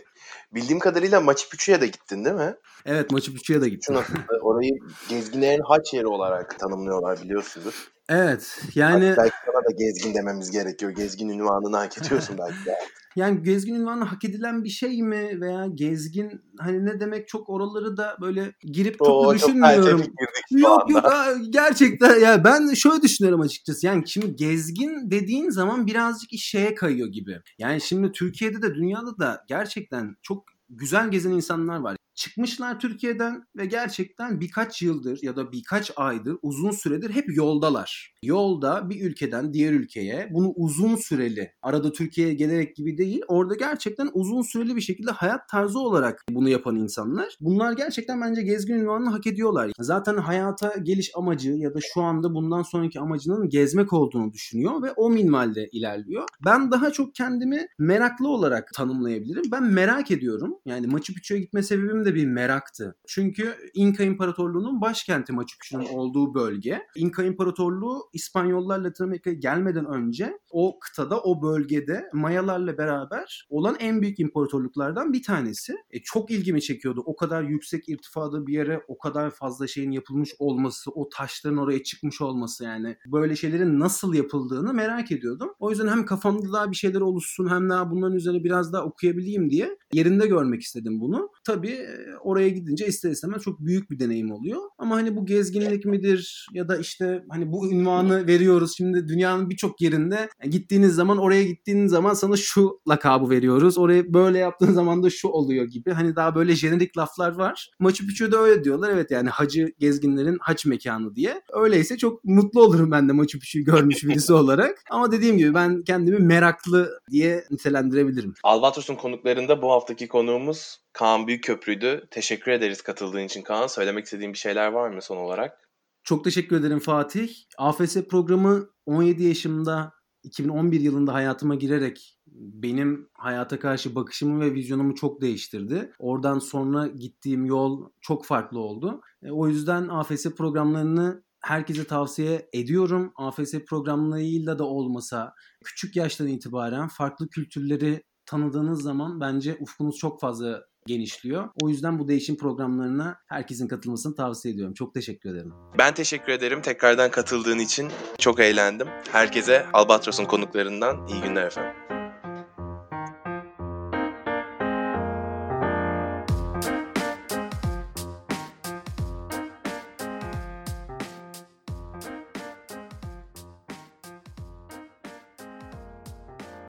Bildiğim 0.54 0.80
kadarıyla 0.80 1.22
Machu 1.22 1.50
Picchu'ya 1.50 1.82
da 1.82 1.86
gittin 1.86 2.26
değil 2.26 2.36
mi? 2.36 2.56
Evet 2.86 3.12
Machu 3.12 3.34
Picchu'ya 3.34 3.62
da 3.62 3.68
gittim. 3.68 3.96
Orayı 4.42 4.72
gezginlerin 5.10 5.62
haç 5.62 5.94
yeri 5.94 6.08
olarak 6.08 6.60
tanımlıyorlar 6.60 7.22
biliyorsundur. 7.24 7.95
Evet 8.10 8.60
yani... 8.76 9.06
Hatta 9.06 9.22
belki 9.24 9.36
sana 9.46 9.66
da 9.66 9.72
gezgin 9.78 10.14
dememiz 10.14 10.52
gerekiyor. 10.52 10.92
Gezgin 10.92 11.30
ünvanını 11.30 11.78
hak 11.78 11.98
ediyorsun 11.98 12.38
belki 12.38 12.66
de. 12.66 12.76
Yani 13.16 13.44
gezgin 13.44 13.76
ünvanı 13.76 14.04
hak 14.04 14.24
edilen 14.24 14.64
bir 14.64 14.70
şey 14.70 15.02
mi 15.02 15.42
veya 15.42 15.68
gezgin 15.74 16.42
hani 16.60 16.86
ne 16.86 17.00
demek 17.00 17.28
çok 17.28 17.50
oraları 17.50 17.98
da 17.98 18.18
böyle 18.22 18.54
girip 18.62 18.98
çok 18.98 19.08
Oo, 19.08 19.30
da 19.30 19.36
düşünmüyorum. 19.36 20.02
Çok 20.02 20.10
yok 20.52 20.90
yok 20.90 21.06
gerçekten 21.50 22.20
ya 22.20 22.44
ben 22.44 22.74
şöyle 22.74 23.02
düşünüyorum 23.02 23.42
açıkçası. 23.42 23.86
Yani 23.86 24.04
şimdi 24.08 24.36
gezgin 24.36 25.12
dediğin 25.12 25.50
zaman 25.50 25.88
birazcık 25.88 26.30
şeye 26.40 26.76
kayıyor 26.76 27.08
gibi. 27.08 27.42
Yani 27.60 27.82
şimdi 27.82 28.12
Türkiye'de 28.12 28.62
de 28.62 28.76
dünyada 28.76 29.20
da 29.20 29.44
gerçekten 29.48 30.16
çok 30.22 30.44
güzel 30.70 31.12
gezen 31.12 31.32
insanlar 31.32 31.80
var. 31.80 31.98
Çıkmışlar 32.16 32.80
Türkiye'den 32.80 33.44
ve 33.58 33.66
gerçekten 33.66 34.40
birkaç 34.40 34.82
yıldır 34.82 35.20
ya 35.22 35.36
da 35.36 35.52
birkaç 35.52 35.92
aydır 35.96 36.38
uzun 36.42 36.72
süredir 36.72 37.10
hep 37.10 37.26
yoldalar. 37.36 38.14
Yolda 38.24 38.90
bir 38.90 39.02
ülkeden 39.02 39.54
diğer 39.54 39.74
ülkeye 39.74 40.30
bunu 40.32 40.54
uzun 40.56 40.96
süreli 40.96 41.52
arada 41.62 41.92
Türkiye'ye 41.92 42.34
gelerek 42.34 42.76
gibi 42.76 42.98
değil 42.98 43.22
orada 43.28 43.56
gerçekten 43.56 44.10
uzun 44.14 44.42
süreli 44.42 44.76
bir 44.76 44.82
şekilde 44.82 45.12
hayat 45.12 45.50
tarzı 45.50 45.80
olarak 45.80 46.24
bunu 46.30 46.50
yapan 46.50 46.76
insanlar. 46.76 47.38
Bunlar 47.40 47.74
gerçekten 47.74 48.22
bence 48.22 48.42
gezgin 48.42 48.74
ünvanını 48.74 49.10
hak 49.10 49.28
ediyorlar. 49.28 49.72
Zaten 49.80 50.18
hayata 50.18 50.74
geliş 50.84 51.12
amacı 51.16 51.52
ya 51.52 51.74
da 51.74 51.80
şu 51.94 52.02
anda 52.02 52.34
bundan 52.34 52.62
sonraki 52.62 53.00
amacının 53.00 53.50
gezmek 53.50 53.94
olduğunu 53.94 54.34
düşünüyor 54.34 54.82
ve 54.84 54.92
o 54.92 55.10
minvalde 55.10 55.70
ilerliyor. 55.72 56.24
Ben 56.46 56.72
daha 56.72 56.92
çok 56.92 57.16
kendimi 57.16 57.68
meraklı 57.80 58.28
olarak 58.28 58.74
tanımlayabilirim. 58.74 59.44
Ben 59.52 59.64
merak 59.64 60.12
ediyorum. 60.12 60.56
Yani 60.66 60.88
Machu 60.88 61.14
Picchu'ya 61.14 61.42
gitme 61.42 61.64
sebebim 61.64 62.05
de 62.06 62.16
bir 62.16 62.26
meraktı. 62.26 62.96
Çünkü 63.08 63.56
İnka 63.74 64.04
İmparatorluğu'nun 64.04 64.82
başkenti 64.82 65.34
Machu 65.34 65.58
Picchu'nun 65.60 65.86
olduğu 65.86 66.34
bölge. 66.34 66.82
İnka 66.96 67.24
İmparatorluğu 67.24 68.10
İspanyollar 68.14 68.80
Latin 68.80 69.04
Amerika'ya 69.04 69.36
gelmeden 69.36 69.86
önce 69.86 70.40
o 70.52 70.80
kıtada, 70.80 71.20
o 71.22 71.42
bölgede 71.42 72.10
Mayalarla 72.14 72.78
beraber 72.78 73.48
olan 73.50 73.76
en 73.80 74.02
büyük 74.02 74.20
imparatorluklardan 74.20 75.14
bir 75.14 75.24
tanesi. 75.24 75.76
E, 75.92 76.02
çok 76.02 76.32
ilgimi 76.32 76.62
çekiyordu. 76.62 77.04
O 77.06 77.16
kadar 77.16 77.44
yüksek 77.44 77.90
irtifada 77.90 78.48
bir 78.48 78.54
yere 78.54 78.82
o 78.88 78.98
kadar 78.98 79.32
fazla 79.32 79.68
şeyin 79.68 79.92
yapılmış 79.92 80.30
olması, 80.40 80.92
o 80.92 81.10
taşların 81.10 81.58
oraya 81.58 81.84
çıkmış 81.84 82.22
olması 82.22 82.64
yani 82.64 82.98
böyle 83.08 83.36
şeylerin 83.36 83.80
nasıl 83.80 84.14
yapıldığını 84.14 84.74
merak 84.74 85.12
ediyordum. 85.12 85.50
O 85.60 85.70
yüzden 85.70 85.88
hem 85.88 86.06
kafamda 86.06 86.54
daha 86.54 86.72
bir 86.72 86.76
şeyler 86.76 87.02
oluşsun 87.02 87.50
hem 87.50 87.70
daha 87.70 87.92
bunların 87.92 88.16
üzerine 88.16 88.44
biraz 88.44 88.74
daha 88.74 88.84
okuyabileyim 88.84 89.50
diye 89.50 89.78
yerinde 89.94 90.28
görmek 90.28 90.62
istedim 90.62 91.00
bunu. 91.00 91.30
Tabii 91.44 91.88
oraya 92.24 92.50
gidince 92.50 92.88
ister 92.88 93.12
istemez 93.12 93.42
çok 93.42 93.60
büyük 93.60 93.92
bir 93.92 94.00
deneyim 94.00 94.32
oluyor. 94.32 94.62
Ama 94.78 94.96
hani 94.96 95.16
bu 95.16 95.26
gezginlik 95.26 95.86
midir 95.86 96.48
ya 96.54 96.68
da 96.68 96.78
işte 96.78 97.24
hani 97.30 97.52
bu 97.52 97.72
ünvanı 97.72 98.28
veriyoruz 98.28 98.74
şimdi 98.78 99.08
dünyanın 99.08 99.50
birçok 99.50 99.82
yerinde 99.82 100.30
gittiğiniz 100.50 100.96
zaman 100.96 101.18
oraya 101.18 101.44
gittiğiniz 101.44 101.92
zaman 101.92 102.14
sana 102.14 102.36
şu 102.38 102.80
lakabı 102.90 103.30
veriyoruz. 103.30 103.78
Oraya 103.78 104.14
böyle 104.14 104.38
yaptığın 104.38 104.74
zaman 104.74 105.04
da 105.04 105.10
şu 105.10 105.28
oluyor 105.28 105.66
gibi. 105.66 105.92
Hani 105.92 106.16
daha 106.16 106.36
böyle 106.36 106.56
jenerik 106.56 106.98
laflar 106.98 107.32
var. 107.36 107.72
Machu 107.80 108.08
Picchu'da 108.08 108.38
öyle 108.38 108.64
diyorlar. 108.64 108.90
Evet 108.90 109.12
yani 109.12 109.30
hacı 109.30 109.74
gezginlerin 109.80 110.38
haç 110.42 110.66
mekanı 110.66 111.16
diye. 111.16 111.42
Öyleyse 111.54 111.98
çok 111.98 112.24
mutlu 112.24 112.64
olurum 112.64 112.92
ben 112.92 113.10
de 113.10 113.14
Machu 113.14 113.40
Picchu'yu 113.40 113.66
görmüş 113.66 114.04
birisi 114.04 114.34
olarak. 114.46 114.84
Ama 114.92 115.12
dediğim 115.12 115.38
gibi 115.38 115.54
ben 115.54 115.84
kendimi 115.84 116.20
meraklı 116.20 116.90
diye 117.12 117.44
nitelendirebilirim. 117.52 118.34
Albatros'un 118.44 118.96
konuklarında 118.96 119.62
bu 119.62 119.72
haftaki 119.72 120.08
konuğumuz 120.08 120.85
Kaan 120.96 121.28
Büyükköprü'ydü. 121.28 122.08
Teşekkür 122.12 122.52
ederiz 122.52 122.82
katıldığın 122.82 123.24
için 123.24 123.42
Kaan. 123.42 123.68
Söylemek 123.68 124.06
istediğin 124.06 124.34
bir 124.34 124.38
şeyler 124.38 124.68
var 124.68 124.90
mı 124.90 125.02
son 125.02 125.18
olarak? 125.18 125.70
Çok 126.04 126.24
teşekkür 126.24 126.60
ederim 126.60 126.80
Fatih. 126.80 127.30
AFS 127.58 127.98
programı 128.10 128.70
17 128.86 129.24
yaşımda 129.24 129.94
2011 130.24 130.82
yılında 130.82 131.14
hayatıma 131.14 131.56
girerek 131.56 132.20
benim 132.28 133.10
hayata 133.14 133.60
karşı 133.60 133.96
bakışımı 133.96 134.40
ve 134.40 134.54
vizyonumu 134.54 134.96
çok 134.96 135.22
değiştirdi. 135.22 135.92
Oradan 136.00 136.40
sonra 136.40 136.88
gittiğim 136.88 137.46
yol 137.46 137.90
çok 138.02 138.26
farklı 138.26 138.60
oldu. 138.60 139.02
E, 139.24 139.32
o 139.32 139.48
yüzden 139.48 139.88
AFS 139.88 140.26
programlarını 140.26 141.24
herkese 141.40 141.88
tavsiye 141.88 142.50
ediyorum. 142.54 143.14
AFS 143.16 143.54
programlarıyla 143.68 144.60
da 144.60 144.64
olmasa 144.64 145.34
küçük 145.64 145.96
yaştan 145.96 146.28
itibaren 146.28 146.88
farklı 146.88 147.30
kültürleri 147.30 148.04
tanıdığınız 148.26 148.82
zaman 148.82 149.22
bence 149.22 149.58
ufkunuz 149.60 149.98
çok 149.98 150.22
fazla 150.22 150.66
genişliyor. 150.88 151.50
O 151.62 151.70
yüzden 151.70 152.00
bu 152.00 152.08
değişim 152.08 152.38
programlarına 152.38 153.18
herkesin 153.28 153.68
katılmasını 153.68 154.16
tavsiye 154.16 154.54
ediyorum. 154.54 154.74
Çok 154.74 154.94
teşekkür 154.94 155.30
ederim. 155.30 155.54
Ben 155.78 155.94
teşekkür 155.94 156.32
ederim 156.32 156.62
tekrardan 156.62 157.12
katıldığın 157.12 157.60
için. 157.60 157.88
Çok 158.20 158.40
eğlendim. 158.40 158.88
Herkese 159.12 159.66
Albatros'un 159.74 160.26
konuklarından 160.26 161.08
iyi 161.08 161.22
günler 161.22 161.46
efendim. 161.46 161.85